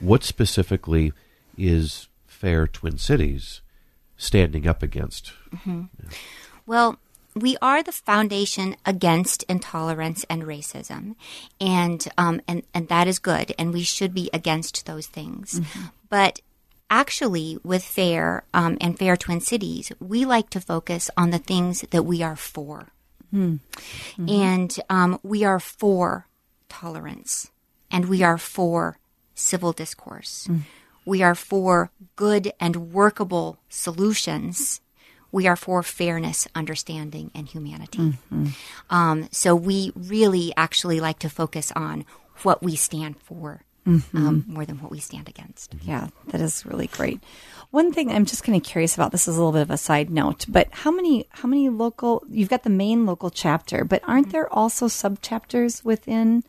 what 0.00 0.24
specifically 0.24 1.12
is 1.56 2.08
Fair 2.26 2.66
Twin 2.66 2.98
Cities 2.98 3.60
standing 4.16 4.66
up 4.66 4.82
against? 4.82 5.32
Mm-hmm. 5.54 5.82
Yeah. 6.02 6.10
Well, 6.66 6.98
we 7.34 7.56
are 7.60 7.82
the 7.82 7.92
foundation 7.92 8.76
against 8.86 9.42
intolerance 9.44 10.24
and 10.30 10.44
racism, 10.44 11.16
and 11.60 12.06
um, 12.16 12.40
and 12.46 12.62
and 12.72 12.88
that 12.88 13.08
is 13.08 13.18
good, 13.18 13.54
and 13.58 13.72
we 13.72 13.82
should 13.82 14.14
be 14.14 14.30
against 14.32 14.86
those 14.86 15.06
things. 15.06 15.60
Mm-hmm. 15.60 15.86
But 16.08 16.40
actually, 16.88 17.58
with 17.64 17.82
Fair 17.84 18.44
um, 18.54 18.78
and 18.80 18.98
Fair 18.98 19.16
Twin 19.16 19.40
Cities, 19.40 19.90
we 19.98 20.24
like 20.24 20.48
to 20.50 20.60
focus 20.60 21.10
on 21.16 21.30
the 21.30 21.38
things 21.38 21.82
that 21.90 22.04
we 22.04 22.22
are 22.22 22.36
for, 22.36 22.92
mm-hmm. 23.34 24.28
and 24.28 24.78
um, 24.88 25.18
we 25.22 25.42
are 25.44 25.60
for 25.60 26.28
tolerance, 26.68 27.50
and 27.90 28.08
we 28.08 28.22
are 28.22 28.38
for 28.38 28.98
civil 29.34 29.72
discourse. 29.72 30.46
Mm. 30.48 30.60
We 31.04 31.22
are 31.22 31.34
for 31.34 31.90
good 32.16 32.52
and 32.60 32.92
workable 32.92 33.58
solutions 33.68 34.80
we 35.34 35.48
are 35.48 35.56
for 35.56 35.82
fairness, 35.82 36.46
understanding, 36.54 37.32
and 37.34 37.48
humanity. 37.48 37.98
Mm-hmm. 37.98 38.46
Um, 38.88 39.28
so 39.32 39.56
we 39.56 39.90
really 39.96 40.52
actually 40.56 41.00
like 41.00 41.18
to 41.18 41.28
focus 41.28 41.72
on 41.74 42.04
what 42.42 42.62
we 42.62 42.76
stand 42.76 43.20
for. 43.20 43.62
Mm-hmm. 43.84 44.16
Um, 44.16 44.44
more 44.46 44.64
than 44.64 44.80
what 44.80 44.90
we 44.90 44.98
stand 44.98 45.28
against. 45.28 45.74
Yeah, 45.82 46.08
that 46.28 46.40
is 46.40 46.64
really 46.64 46.86
great. 46.86 47.22
One 47.70 47.92
thing 47.92 48.10
I'm 48.10 48.24
just 48.24 48.42
kind 48.42 48.56
of 48.56 48.62
curious 48.62 48.94
about. 48.94 49.12
This 49.12 49.28
is 49.28 49.36
a 49.36 49.38
little 49.38 49.52
bit 49.52 49.60
of 49.60 49.70
a 49.70 49.76
side 49.76 50.08
note, 50.08 50.46
but 50.48 50.68
how 50.70 50.90
many 50.90 51.26
how 51.28 51.48
many 51.48 51.68
local? 51.68 52.24
You've 52.30 52.48
got 52.48 52.62
the 52.62 52.70
main 52.70 53.04
local 53.04 53.28
chapter, 53.28 53.84
but 53.84 54.00
aren't 54.06 54.32
there 54.32 54.50
also 54.50 54.88
sub 54.88 55.20
chapters 55.20 55.84
within? 55.84 56.44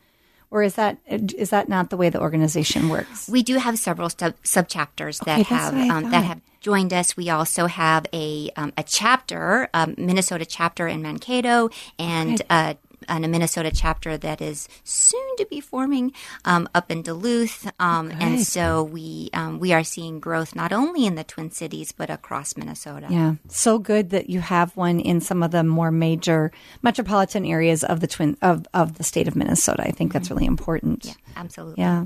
Or 0.52 0.64
is 0.64 0.76
that 0.76 0.98
is 1.08 1.50
that 1.50 1.70
not 1.70 1.90
the 1.90 1.98
way 1.98 2.10
the 2.10 2.22
organization 2.22 2.90
works? 2.90 3.28
We 3.30 3.44
do 3.44 3.58
have 3.58 3.78
several 3.78 4.10
sub 4.10 4.68
chapters 4.68 5.20
that 5.20 5.42
okay, 5.42 5.56
have 5.56 5.74
um, 5.74 6.12
that 6.12 6.24
have 6.24 6.42
joined 6.62 6.94
us. 6.94 7.16
We 7.16 7.30
also 7.30 7.68
have 7.68 8.06
a 8.14 8.50
um, 8.56 8.74
a 8.78 8.84
chapter, 8.84 9.70
a 9.74 9.94
Minnesota 9.98 10.46
chapter 10.46 10.88
in 10.88 11.02
Mankato, 11.02 11.70
and 12.00 12.42
okay. 12.42 12.48
a 12.50 12.78
and 13.08 13.26
a 13.26 13.28
Minnesota 13.28 13.72
chapter 13.74 14.18
that 14.18 14.42
is 14.42 14.68
soon 14.84 15.36
to 15.38 15.46
be 15.46 15.60
forming 15.60 16.14
um, 16.44 16.68
up 16.74 16.92
in 16.92 17.02
Duluth. 17.02 17.72
Um, 17.80 18.08
okay. 18.08 18.18
And 18.20 18.42
so 18.42 18.84
we 18.84 19.30
um, 19.34 19.60
we 19.60 19.74
are 19.74 19.84
seeing 19.84 20.20
growth 20.20 20.56
not 20.56 20.72
only 20.72 21.06
in 21.06 21.16
the 21.16 21.24
Twin 21.24 21.52
Cities 21.52 21.92
but 21.92 22.10
across 22.10 22.58
Minnesota. 22.58 23.08
Yeah, 23.10 23.36
so 23.48 23.80
good 23.80 24.10
that 24.12 24.30
you 24.30 24.40
have 24.40 24.76
one 24.76 25.00
in 25.00 25.22
some 25.22 25.44
of 25.44 25.52
the 25.52 25.64
more 25.64 25.92
major 25.92 26.52
metropolitan 26.82 27.46
areas 27.46 27.84
of 27.84 28.00
the 28.00 28.08
twin 28.08 28.38
of 28.42 28.66
of 28.74 28.98
the 28.98 29.04
state 29.04 29.28
of 29.28 29.36
Minnesota. 29.36 29.82
I 29.84 29.92
think 29.92 30.10
mm-hmm. 30.10 30.18
that's 30.18 30.30
really 30.30 30.46
important. 30.46 31.06
Yeah, 31.06 31.14
absolutely. 31.36 31.82
Yeah. 31.84 32.06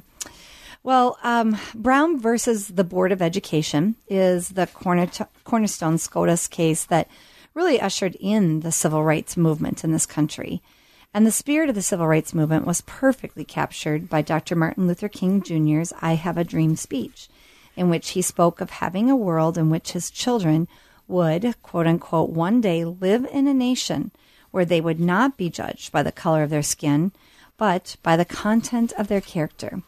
Well, 0.82 1.18
um, 1.24 1.58
Brown 1.76 2.20
versus 2.20 2.70
the 2.70 2.86
Board 2.86 3.12
of 3.12 3.22
Education 3.22 3.96
is 4.08 4.50
the 4.50 4.68
corner 4.68 5.10
cornerstone 5.44 5.98
SCOTUS 5.98 6.48
case 6.48 6.86
that 6.86 7.10
really 7.54 7.82
ushered 7.82 8.16
in 8.20 8.62
the 8.62 8.72
civil 8.72 9.04
rights 9.04 9.36
movement 9.36 9.84
in 9.84 9.92
this 9.92 10.06
country. 10.06 10.62
And 11.12 11.26
the 11.26 11.32
spirit 11.32 11.70
of 11.70 11.76
the 11.76 11.82
civil 11.82 12.08
rights 12.08 12.36
movement 12.36 12.68
was 12.68 12.82
perfectly 12.82 13.44
captured 13.44 14.10
by 14.10 14.22
Dr. 14.22 14.56
Martin 14.56 14.86
Luther 14.86 15.10
King 15.10 15.42
Jr.'s 15.42 15.92
I 16.02 16.14
Have 16.14 16.38
a 16.38 16.44
Dream 16.44 16.76
speech, 16.76 17.28
in 17.76 17.90
which 17.90 18.12
he 18.12 18.22
spoke 18.22 18.62
of 18.62 18.70
having 18.70 19.10
a 19.10 19.16
world 19.16 19.58
in 19.58 19.72
which 19.72 19.94
his 19.94 20.12
children 20.12 20.68
would, 21.08 21.56
quote 21.64 21.88
unquote, 21.88 22.30
one 22.30 22.62
day 22.62 22.86
live 22.86 23.26
in 23.32 23.48
a 23.48 23.54
nation 23.56 24.12
where 24.52 24.66
they 24.66 24.80
would 24.80 25.00
not 25.00 25.36
be 25.36 25.50
judged 25.50 25.92
by 25.92 26.04
the 26.04 26.12
color 26.12 26.44
of 26.44 26.52
their 26.52 26.62
skin, 26.62 27.12
but 27.58 27.96
by 28.04 28.16
the 28.16 28.24
content 28.24 28.94
of 28.96 29.08
their 29.08 29.22
character. 29.22 29.82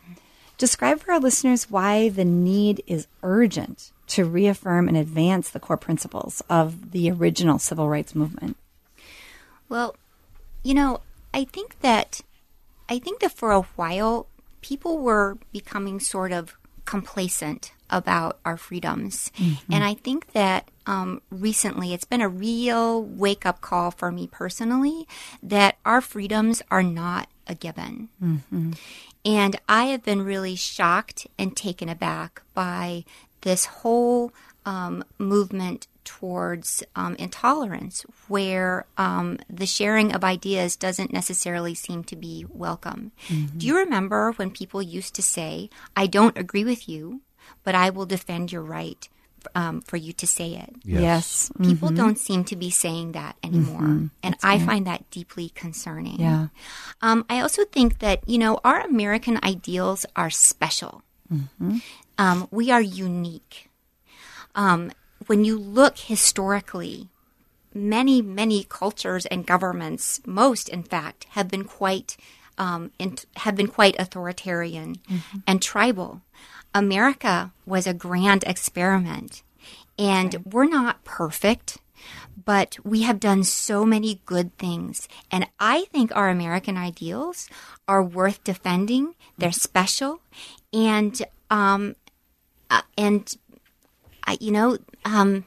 Describe 0.58 1.02
for 1.02 1.12
our 1.12 1.20
listeners 1.20 1.70
why 1.70 2.10
the 2.10 2.26
need 2.26 2.84
is 2.88 3.08
urgent 3.22 3.92
to 4.08 4.26
reaffirm 4.26 4.88
and 4.88 4.98
advance 4.98 5.52
the 5.52 5.60
core 5.60 5.78
principles 5.78 6.42
of 6.50 6.92
the 6.92 7.12
original 7.12 7.60
civil 7.60 7.88
rights 7.88 8.16
movement. 8.16 8.58
Well, 9.70 9.96
you 10.64 10.74
know, 10.74 11.00
I 11.34 11.44
think 11.46 11.80
that 11.82 12.22
I 12.90 13.00
think 13.00 13.22
that 13.22 13.32
for 13.32 13.52
a 13.52 13.62
while 13.62 14.28
people 14.62 15.00
were 15.00 15.38
becoming 15.52 16.00
sort 16.00 16.32
of 16.32 16.56
complacent 16.86 17.72
about 17.90 18.40
our 18.46 18.58
freedoms, 18.58 19.32
mm-hmm. 19.38 19.74
and 19.74 19.84
I 19.84 19.94
think 19.94 20.34
that 20.34 20.70
um, 20.86 21.22
recently 21.30 21.94
it's 21.94 22.06
been 22.06 22.22
a 22.22 22.30
real 22.30 23.04
wake 23.04 23.46
up 23.46 23.62
call 23.62 23.92
for 23.92 24.12
me 24.12 24.28
personally 24.28 25.08
that 25.44 25.78
our 25.86 26.02
freedoms 26.02 26.62
are 26.72 26.84
not 26.84 27.30
a 27.48 27.56
given. 27.56 28.10
Mm-hmm. 28.24 28.72
And 29.24 29.60
I 29.70 29.86
have 29.86 30.04
been 30.04 30.24
really 30.24 30.56
shocked 30.56 31.28
and 31.38 31.56
taken 31.56 31.90
aback 31.90 32.42
by 32.54 33.06
this 33.42 33.66
whole 33.66 34.34
um, 34.66 35.04
movement 35.18 35.88
towards 36.04 36.84
um, 36.96 37.16
intolerance, 37.16 38.04
where 38.28 38.86
um, 38.98 39.38
the 39.50 39.66
sharing 39.66 40.14
of 40.14 40.24
ideas 40.24 40.76
doesn't 40.76 41.14
necessarily 41.14 41.76
seem 41.76 42.04
to 42.06 42.16
be 42.16 42.46
welcome. 42.50 43.12
Mm-hmm. 43.28 43.58
Do 43.60 43.68
you 43.68 43.78
remember 43.78 44.32
when 44.34 44.50
people 44.52 44.82
used 44.82 45.14
to 45.16 45.22
say, 45.22 45.70
I 45.96 46.08
don't 46.08 46.38
agree 46.38 46.64
with 46.64 46.90
you, 46.90 47.22
but 47.64 47.76
I 47.76 47.92
will 47.92 48.06
defend 48.06 48.52
your 48.52 48.64
right? 48.64 49.08
Um, 49.56 49.82
for 49.82 49.98
you 49.98 50.14
to 50.14 50.28
say 50.28 50.54
it. 50.56 50.76
Yes. 50.84 51.02
yes. 51.02 51.52
People 51.62 51.90
mm-hmm. 51.90 51.98
don't 51.98 52.20
seem 52.20 52.44
to 52.46 52.56
be 52.56 52.70
saying 52.70 53.14
that 53.14 53.36
anymore. 53.44 53.82
Mm-hmm. 53.82 54.08
And 54.24 54.34
That's 54.34 54.44
I 54.44 54.58
right. 54.58 54.66
find 54.66 54.88
that 54.88 55.10
deeply 55.10 55.50
concerning. 55.50 56.20
Yeah. 56.20 56.48
Um, 57.02 57.26
I 57.30 57.42
also 57.42 57.66
think 57.66 58.00
that, 58.00 58.28
you 58.28 58.38
know, 58.38 58.60
our 58.64 58.82
American 58.82 59.40
ideals 59.44 60.06
are 60.16 60.30
special. 60.30 61.02
Mm-hmm. 61.32 61.78
Um, 62.18 62.48
we 62.52 62.72
are 62.72 62.82
unique. 62.82 63.70
Um, 64.56 64.92
when 65.28 65.46
you 65.46 65.58
look 65.58 65.98
historically, 65.98 67.10
many, 67.74 68.22
many 68.22 68.64
cultures 68.64 69.26
and 69.28 69.46
governments, 69.46 70.22
most 70.26 70.70
in 70.70 70.84
fact, 70.84 71.26
have 71.32 71.48
been 71.48 71.64
quite 71.64 72.18
um, 72.58 72.92
have 73.38 73.56
been 73.56 73.68
quite 73.68 73.96
authoritarian 73.98 74.98
mm-hmm. 75.10 75.40
and 75.48 75.62
tribal. 75.62 76.22
America 76.74 77.52
was 77.66 77.88
a 77.88 77.94
grand 77.94 78.44
experiment, 78.46 79.44
and 79.98 80.36
okay. 80.36 80.44
we're 80.50 80.70
not 80.70 81.04
perfect, 81.04 81.78
but 82.44 82.78
we 82.84 83.04
have 83.04 83.20
done 83.20 83.44
so 83.44 83.86
many 83.86 84.22
good 84.26 84.58
things. 84.58 85.08
And 85.30 85.48
I 85.60 85.86
think 85.92 86.16
our 86.16 86.30
American 86.30 86.78
ideals 86.78 87.50
are 87.88 88.04
worth 88.04 88.44
defending. 88.44 89.16
They're 89.38 89.50
mm-hmm. 89.50 89.60
special, 89.60 90.22
and 90.74 91.22
um, 91.50 91.96
uh, 92.70 92.82
and 92.98 93.36
I, 94.24 94.38
you 94.40 94.52
know, 94.52 94.78
um, 95.06 95.46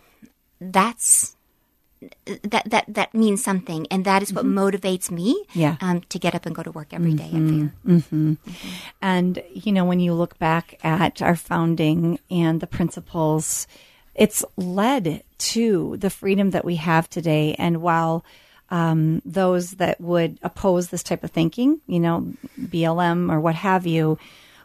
that's 0.61 1.34
that 2.43 2.69
that 2.71 2.85
that 2.89 3.15
means 3.15 3.43
something, 3.43 3.87
and 3.91 4.05
that 4.05 4.23
is 4.23 4.33
what 4.33 4.45
mm-hmm. 4.45 4.59
motivates 4.59 5.11
me. 5.11 5.45
Yeah. 5.53 5.77
Um, 5.81 6.03
to 6.09 6.19
get 6.19 6.35
up 6.35 6.47
and 6.47 6.55
go 6.55 6.63
to 6.63 6.71
work 6.71 6.93
every 6.93 7.15
day 7.15 7.31
mm-hmm. 7.33 7.67
Mm-hmm. 7.91 8.33
mm-hmm. 8.33 8.35
And 9.03 9.43
you 9.53 9.73
know, 9.73 9.85
when 9.85 10.01
you 10.01 10.15
look 10.15 10.39
back 10.39 10.79
at 10.83 11.23
our 11.23 11.37
founding 11.37 12.19
and 12.31 12.61
the 12.61 12.67
principles, 12.67 13.67
it's 14.15 14.45
led 14.57 15.23
to 15.39 15.97
the 15.99 16.11
freedom 16.11 16.51
that 16.51 16.65
we 16.65 16.77
have 16.77 17.09
today. 17.09 17.55
And 17.59 17.83
while 17.83 18.25
um, 18.71 19.23
those 19.25 19.73
that 19.73 20.01
would 20.01 20.39
oppose 20.43 20.89
this 20.89 21.03
type 21.03 21.25
of 21.25 21.31
thinking, 21.31 21.81
you 21.87 22.01
know, 22.01 22.33
BLM 22.61 23.31
or 23.33 23.41
what 23.41 23.55
have 23.55 23.87
you, 23.87 24.19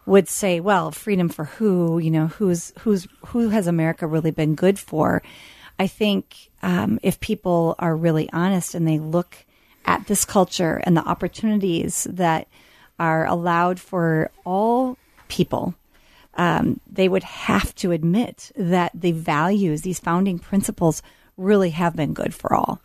would 0.05 0.27
say, 0.27 0.59
well, 0.59 0.91
freedom 0.91 1.29
for 1.29 1.45
who? 1.45 1.99
You 1.99 2.09
know, 2.11 2.27
who's 2.27 2.73
who's 2.79 3.07
who 3.27 3.49
has 3.49 3.67
America 3.67 4.07
really 4.07 4.31
been 4.31 4.55
good 4.55 4.79
for? 4.79 5.21
I 5.79 5.87
think 5.87 6.51
um, 6.61 6.99
if 7.01 7.19
people 7.21 7.75
are 7.79 7.95
really 7.95 8.29
honest 8.33 8.75
and 8.75 8.85
they 8.85 8.99
look 8.99 9.45
at 9.85 10.05
this 10.07 10.25
culture 10.25 10.81
and 10.83 10.95
the 10.95 11.07
opportunities 11.07 12.05
that 12.09 12.47
are 12.99 13.25
allowed 13.25 13.79
for 13.79 14.29
all 14.45 14.97
people, 15.29 15.73
um, 16.35 16.81
they 16.91 17.07
would 17.07 17.23
have 17.23 17.73
to 17.75 17.91
admit 17.91 18.51
that 18.57 18.91
the 18.93 19.13
values, 19.13 19.81
these 19.81 19.99
founding 19.99 20.37
principles, 20.37 21.01
really 21.37 21.69
have 21.69 21.95
been 21.95 22.13
good 22.13 22.33
for 22.33 22.53
all. 22.53 22.81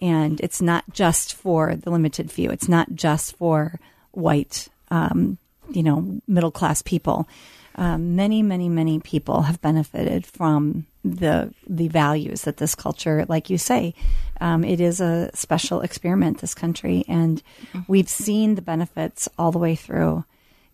And 0.00 0.40
it's 0.40 0.62
not 0.62 0.84
just 0.92 1.34
for 1.34 1.74
the 1.74 1.90
limited 1.90 2.30
few. 2.30 2.50
It's 2.50 2.68
not 2.68 2.94
just 2.94 3.36
for 3.36 3.78
white, 4.12 4.68
um, 4.90 5.36
you 5.70 5.82
know, 5.82 6.20
middle 6.26 6.52
class 6.52 6.80
people. 6.80 7.28
Um, 7.76 8.16
many, 8.16 8.42
many, 8.42 8.68
many 8.68 8.98
people 8.98 9.42
have 9.42 9.60
benefited 9.60 10.26
from 10.26 10.86
the 11.04 11.54
the 11.66 11.88
values 11.88 12.42
that 12.42 12.58
this 12.58 12.74
culture, 12.74 13.24
like 13.28 13.48
you 13.48 13.58
say, 13.58 13.94
um, 14.40 14.64
it 14.64 14.80
is 14.80 15.00
a 15.00 15.30
special 15.34 15.80
experiment. 15.80 16.38
This 16.38 16.54
country, 16.54 17.04
and 17.08 17.42
we've 17.88 18.08
seen 18.08 18.54
the 18.54 18.62
benefits 18.62 19.28
all 19.38 19.52
the 19.52 19.58
way 19.58 19.74
through. 19.74 20.24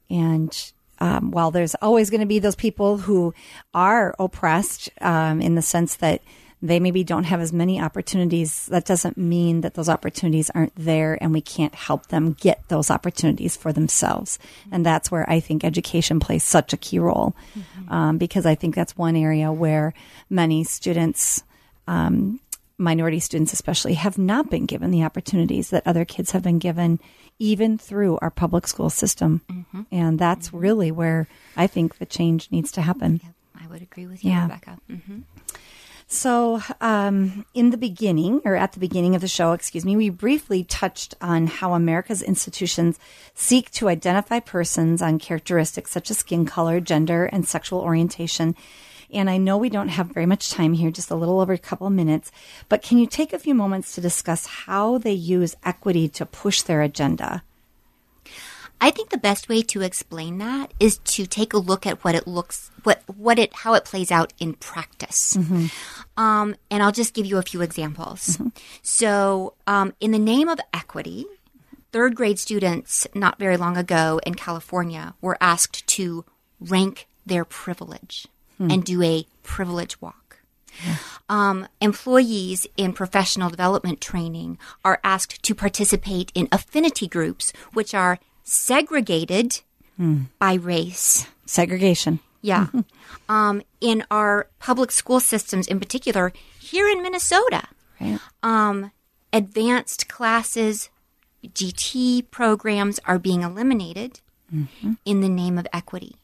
And 0.08 0.72
um, 0.98 1.30
while 1.30 1.50
there's 1.50 1.74
always 1.76 2.10
going 2.10 2.20
to 2.20 2.26
be 2.26 2.38
those 2.38 2.56
people 2.56 2.98
who 2.98 3.34
are 3.74 4.14
oppressed 4.18 4.90
um, 5.00 5.40
in 5.40 5.54
the 5.54 5.62
sense 5.62 5.96
that 5.96 6.22
they 6.62 6.80
maybe 6.80 7.04
don't 7.04 7.24
have 7.24 7.40
as 7.40 7.52
many 7.52 7.80
opportunities, 7.80 8.66
that 8.66 8.86
doesn't 8.86 9.16
mean 9.18 9.60
that 9.60 9.74
those 9.74 9.88
opportunities 9.90 10.50
aren't 10.54 10.74
there 10.74 11.18
and 11.20 11.32
we 11.32 11.42
can't 11.42 11.74
help 11.74 12.06
them 12.06 12.32
get 12.40 12.66
those 12.68 12.90
opportunities 12.90 13.56
for 13.56 13.72
themselves. 13.72 14.38
And 14.72 14.84
that's 14.84 15.10
where 15.10 15.28
I 15.28 15.38
think 15.40 15.64
education 15.64 16.18
plays 16.18 16.44
such 16.44 16.72
a 16.72 16.76
key 16.78 16.98
role 16.98 17.36
um, 17.88 18.16
because 18.16 18.46
I 18.46 18.54
think 18.54 18.74
that's 18.74 18.96
one 18.96 19.16
area 19.16 19.52
where 19.52 19.92
many 20.30 20.64
students, 20.64 21.42
um, 21.86 22.40
minority 22.78 23.20
students 23.20 23.52
especially, 23.52 23.94
have 23.94 24.16
not 24.16 24.50
been 24.50 24.64
given 24.64 24.90
the 24.90 25.04
opportunities 25.04 25.70
that 25.70 25.86
other 25.86 26.04
kids 26.06 26.30
have 26.30 26.42
been 26.42 26.58
given, 26.58 27.00
even 27.38 27.76
through 27.76 28.18
our 28.22 28.30
public 28.30 28.66
school 28.66 28.88
system. 28.88 29.42
And 29.92 30.18
that's 30.18 30.54
really 30.54 30.90
where 30.90 31.28
I 31.54 31.66
think 31.66 31.98
the 31.98 32.06
change 32.06 32.50
needs 32.50 32.72
to 32.72 32.80
happen. 32.82 33.20
I 33.60 33.66
would 33.68 33.82
agree 33.82 34.06
with 34.06 34.24
you, 34.24 34.30
Yeah. 34.30 34.44
Rebecca. 34.44 34.78
hmm 34.88 35.20
So, 36.08 36.62
um, 36.80 37.44
in 37.52 37.70
the 37.70 37.76
beginning, 37.76 38.40
or 38.44 38.54
at 38.54 38.72
the 38.72 38.78
beginning 38.78 39.16
of 39.16 39.20
the 39.20 39.28
show, 39.28 39.52
excuse 39.52 39.84
me, 39.84 39.96
we 39.96 40.08
briefly 40.08 40.62
touched 40.62 41.16
on 41.20 41.48
how 41.48 41.74
America's 41.74 42.22
institutions 42.22 43.00
seek 43.34 43.72
to 43.72 43.88
identify 43.88 44.38
persons 44.38 45.02
on 45.02 45.18
characteristics 45.18 45.90
such 45.90 46.08
as 46.12 46.18
skin 46.18 46.46
color, 46.46 46.78
gender, 46.78 47.26
and 47.26 47.46
sexual 47.46 47.80
orientation. 47.80 48.54
And 49.12 49.28
I 49.28 49.36
know 49.36 49.58
we 49.58 49.68
don't 49.68 49.88
have 49.88 50.06
very 50.06 50.26
much 50.26 50.50
time 50.50 50.74
here, 50.74 50.92
just 50.92 51.10
a 51.10 51.16
little 51.16 51.40
over 51.40 51.52
a 51.52 51.58
couple 51.58 51.88
of 51.88 51.92
minutes, 51.92 52.30
but 52.68 52.82
can 52.82 52.98
you 52.98 53.06
take 53.08 53.32
a 53.32 53.38
few 53.38 53.54
moments 53.54 53.94
to 53.96 54.00
discuss 54.00 54.46
how 54.46 54.98
they 54.98 55.12
use 55.12 55.56
equity 55.64 56.08
to 56.10 56.24
push 56.24 56.62
their 56.62 56.82
agenda? 56.82 57.42
I 58.80 58.90
think 58.90 59.10
the 59.10 59.18
best 59.18 59.48
way 59.48 59.62
to 59.62 59.82
explain 59.82 60.38
that 60.38 60.72
is 60.78 60.98
to 60.98 61.26
take 61.26 61.52
a 61.52 61.58
look 61.58 61.86
at 61.86 62.04
what 62.04 62.14
it 62.14 62.26
looks, 62.26 62.70
what 62.82 63.02
what 63.16 63.38
it, 63.38 63.52
how 63.54 63.74
it 63.74 63.84
plays 63.84 64.10
out 64.12 64.32
in 64.38 64.54
practice. 64.54 65.36
Um, 66.16 66.56
and 66.70 66.82
I'll 66.82 66.92
just 66.92 67.14
give 67.14 67.26
you 67.26 67.38
a 67.38 67.42
few 67.42 67.62
examples. 67.62 68.38
So, 68.82 69.54
um, 69.66 69.92
in 70.00 70.10
the 70.12 70.18
name 70.18 70.48
of 70.48 70.58
equity, 70.72 71.26
third 71.92 72.14
grade 72.14 72.38
students 72.38 73.06
not 73.14 73.38
very 73.38 73.56
long 73.56 73.76
ago 73.76 74.20
in 74.26 74.34
California 74.34 75.14
were 75.20 75.36
asked 75.40 75.86
to 75.88 76.24
rank 76.60 77.06
their 77.24 77.44
privilege 77.44 78.26
and 78.58 78.84
do 78.84 79.02
a 79.02 79.26
privilege 79.42 80.00
walk. 80.00 80.38
Um, 81.28 81.68
employees 81.80 82.66
in 82.76 82.92
professional 82.92 83.50
development 83.50 84.00
training 84.00 84.58
are 84.84 85.00
asked 85.02 85.42
to 85.42 85.54
participate 85.54 86.30
in 86.34 86.48
affinity 86.52 87.08
groups, 87.08 87.52
which 87.72 87.94
are 87.94 88.18
segregated 88.46 89.60
by 90.38 90.54
race. 90.54 91.26
Segregation. 91.46 92.20
Yeah. 92.42 92.68
um, 93.28 93.62
in 93.80 94.04
our 94.10 94.48
public 94.58 94.90
school 94.92 95.20
systems, 95.20 95.66
in 95.66 95.80
particular, 95.80 96.32
here 96.60 96.88
in 96.88 97.02
Minnesota, 97.02 97.64
Right. 98.00 98.18
um, 98.42 98.92
advanced 99.32 100.08
classes, 100.08 100.90
GT 101.44 102.30
programs 102.30 103.00
are 103.04 103.18
being 103.18 103.42
eliminated 103.42 104.20
in 105.04 105.20
the 105.22 105.28
name 105.28 105.58
of 105.58 105.66
equity. 105.72 106.14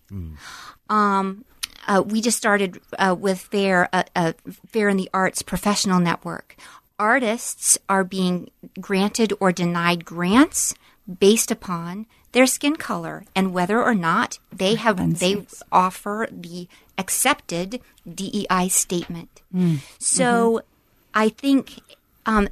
Um, 0.88 1.44
uh, 1.88 2.02
we 2.06 2.20
just 2.20 2.36
started 2.38 2.80
uh, 2.98 3.16
with 3.18 3.40
Fair, 3.40 3.88
uh, 3.92 4.04
uh, 4.14 4.32
Fair 4.68 4.88
in 4.88 4.96
the 4.96 5.10
Arts 5.12 5.42
Professional 5.42 5.98
Network. 5.98 6.56
Artists 6.98 7.78
are 7.88 8.04
being 8.04 8.50
granted 8.80 9.32
or 9.40 9.50
denied 9.50 10.04
grants 10.04 10.74
based 11.18 11.50
upon 11.50 12.06
their 12.32 12.46
skin 12.46 12.76
color 12.76 13.24
and 13.34 13.52
whether 13.52 13.82
or 13.82 13.94
not 13.94 14.38
they 14.50 14.74
have 14.74 15.18
they 15.18 15.46
offer 15.70 16.26
the 16.30 16.68
accepted 16.96 17.80
DEI 18.08 18.68
statement. 18.68 19.42
Hmm. 19.52 19.76
So 19.98 20.24
mm-hmm. 20.24 20.66
I 21.14 21.28
think 21.28 21.80
um, 22.26 22.48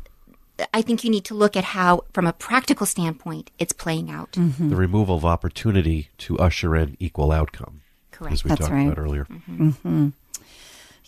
I 0.75 0.83
think 0.83 1.05
you 1.05 1.11
need 1.11 1.25
to 1.27 1.35
look 1.35 1.57
at 1.57 1.65
how, 1.65 2.05
from 2.13 2.27
a 2.27 2.33
practical 2.33 2.87
standpoint, 2.87 3.51
it's 3.59 3.73
playing 3.73 4.11
out. 4.11 4.33
Mm-hmm. 4.33 4.69
The 4.71 4.77
removal 4.77 5.17
of 5.17 5.25
opportunity 5.25 6.11
to 6.19 6.39
usher 6.39 6.77
in 6.77 6.97
equal 7.01 7.33
outcome, 7.33 7.81
Correct. 8.11 8.35
as 8.35 8.45
we 8.45 8.49
That's 8.49 8.61
talked 8.63 8.73
right. 8.73 8.87
about 8.87 8.99
earlier. 8.99 9.25
Mm-hmm. 9.25 10.09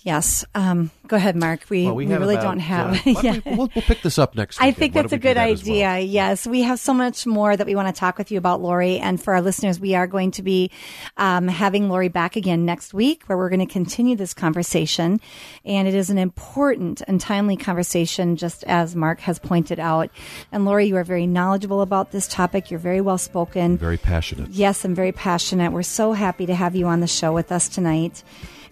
Yes. 0.04 0.44
Um, 0.54 0.90
go 1.06 1.16
ahead, 1.16 1.36
Mark. 1.36 1.60
We, 1.68 1.86
Well, 1.86 1.94
we, 1.94 2.06
have 2.08 2.20
really 2.20 2.34
about, 2.34 2.44
don't 2.44 2.58
have. 2.58 3.06
uh, 3.06 3.10
yeah. 3.22 3.38
we, 3.44 3.56
we'll, 3.56 3.70
we'll 3.74 3.82
pick 3.82 4.02
this 4.02 4.18
up 4.18 4.34
next 4.34 4.58
week. 4.58 4.66
I 4.66 4.72
think 4.72 4.94
that's 4.94 5.12
a 5.12 5.18
good 5.18 5.36
idea. 5.36 6.00
Yes, 6.00 6.46
we 6.46 6.62
have 6.62 6.80
so 6.80 6.92
much 6.92 7.24
more 7.24 7.56
that 7.56 7.66
we 7.66 7.74
want 7.76 7.94
to 7.94 7.98
talk 7.98 8.18
with 8.18 8.32
you 8.32 8.38
about, 8.38 8.60
Lori. 8.60 8.98
And 8.98 9.22
for 9.22 9.34
our 9.34 9.40
listeners, 9.40 9.78
we 9.78 9.94
are 9.94 10.08
going 10.08 10.32
to 10.32 10.42
be 10.42 10.70
um, 11.16 11.46
having 11.46 11.88
Lori 11.88 12.08
back 12.08 12.34
again 12.34 12.64
next 12.64 12.92
week, 12.92 13.22
where 13.26 13.38
we're 13.38 13.48
going 13.48 13.66
to 13.66 13.72
continue 13.72 14.16
this 14.16 14.34
conversation. 14.34 15.20
And 15.64 15.86
it 15.86 15.94
is 15.94 16.10
an 16.10 16.18
important 16.18 17.02
and 17.06 17.20
timely 17.20 17.56
conversation, 17.56 18.34
just 18.36 18.64
as 18.64 18.96
Mark 18.96 19.20
has 19.20 19.38
pointed 19.38 19.78
out. 19.78 20.10
And 20.50 20.64
Lori, 20.64 20.86
you 20.86 20.96
are 20.96 21.04
very 21.04 21.28
knowledgeable 21.28 21.80
about 21.80 22.10
this 22.10 22.26
topic. 22.26 22.70
You're 22.70 22.80
very 22.80 23.00
well 23.00 23.18
spoken. 23.18 23.78
Very 23.78 23.98
passionate. 23.98 24.50
Yes, 24.50 24.84
I'm 24.84 24.96
very 24.96 25.12
passionate. 25.12 25.70
We're 25.70 25.82
so 25.82 26.12
happy 26.12 26.46
to 26.46 26.54
have 26.54 26.74
you 26.74 26.86
on 26.86 27.00
the 27.00 27.06
show 27.06 27.32
with 27.32 27.52
us 27.52 27.68
tonight. 27.68 28.24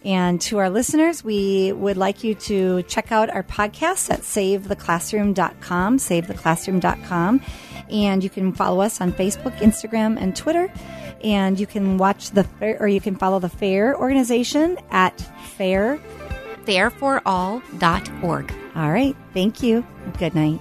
And 0.03 0.41
to 0.43 0.59
our 0.59 0.71
listeners, 0.71 1.23
we 1.23 1.73
would 1.73 1.97
like 1.99 2.25
you 2.25 2.35
to 2.35 2.83
check 2.85 3.13
out 3.13 3.29
our 3.29 3.43
podcast 3.43 4.11
at 4.11 4.21
savetheclassroom.com, 4.21 5.99
savetheclassroom.com. 5.99 7.41
And 7.91 8.25
you 8.25 8.31
can 8.31 8.53
follow 8.53 8.81
us 8.81 9.01
on 9.01 9.13
Facebook, 9.13 9.57
Instagram, 9.59 10.17
and 10.19 10.35
Twitter. 10.35 10.73
And 11.23 11.61
you 11.61 11.67
can 11.67 11.99
watch 11.99 12.31
the 12.31 12.45
fair, 12.45 12.79
or 12.81 12.89
you 12.89 13.01
can 13.01 13.17
follow 13.17 13.41
the 13.41 13.51
FAIR 13.51 13.95
organization 13.97 14.79
at 14.91 15.21
FAIR. 15.57 16.01
Fairforall.org. 16.65 18.55
All 18.77 18.93
right. 18.93 19.17
Thank 19.35 19.63
you. 19.63 19.85
Good 20.19 20.35
night. 20.35 20.61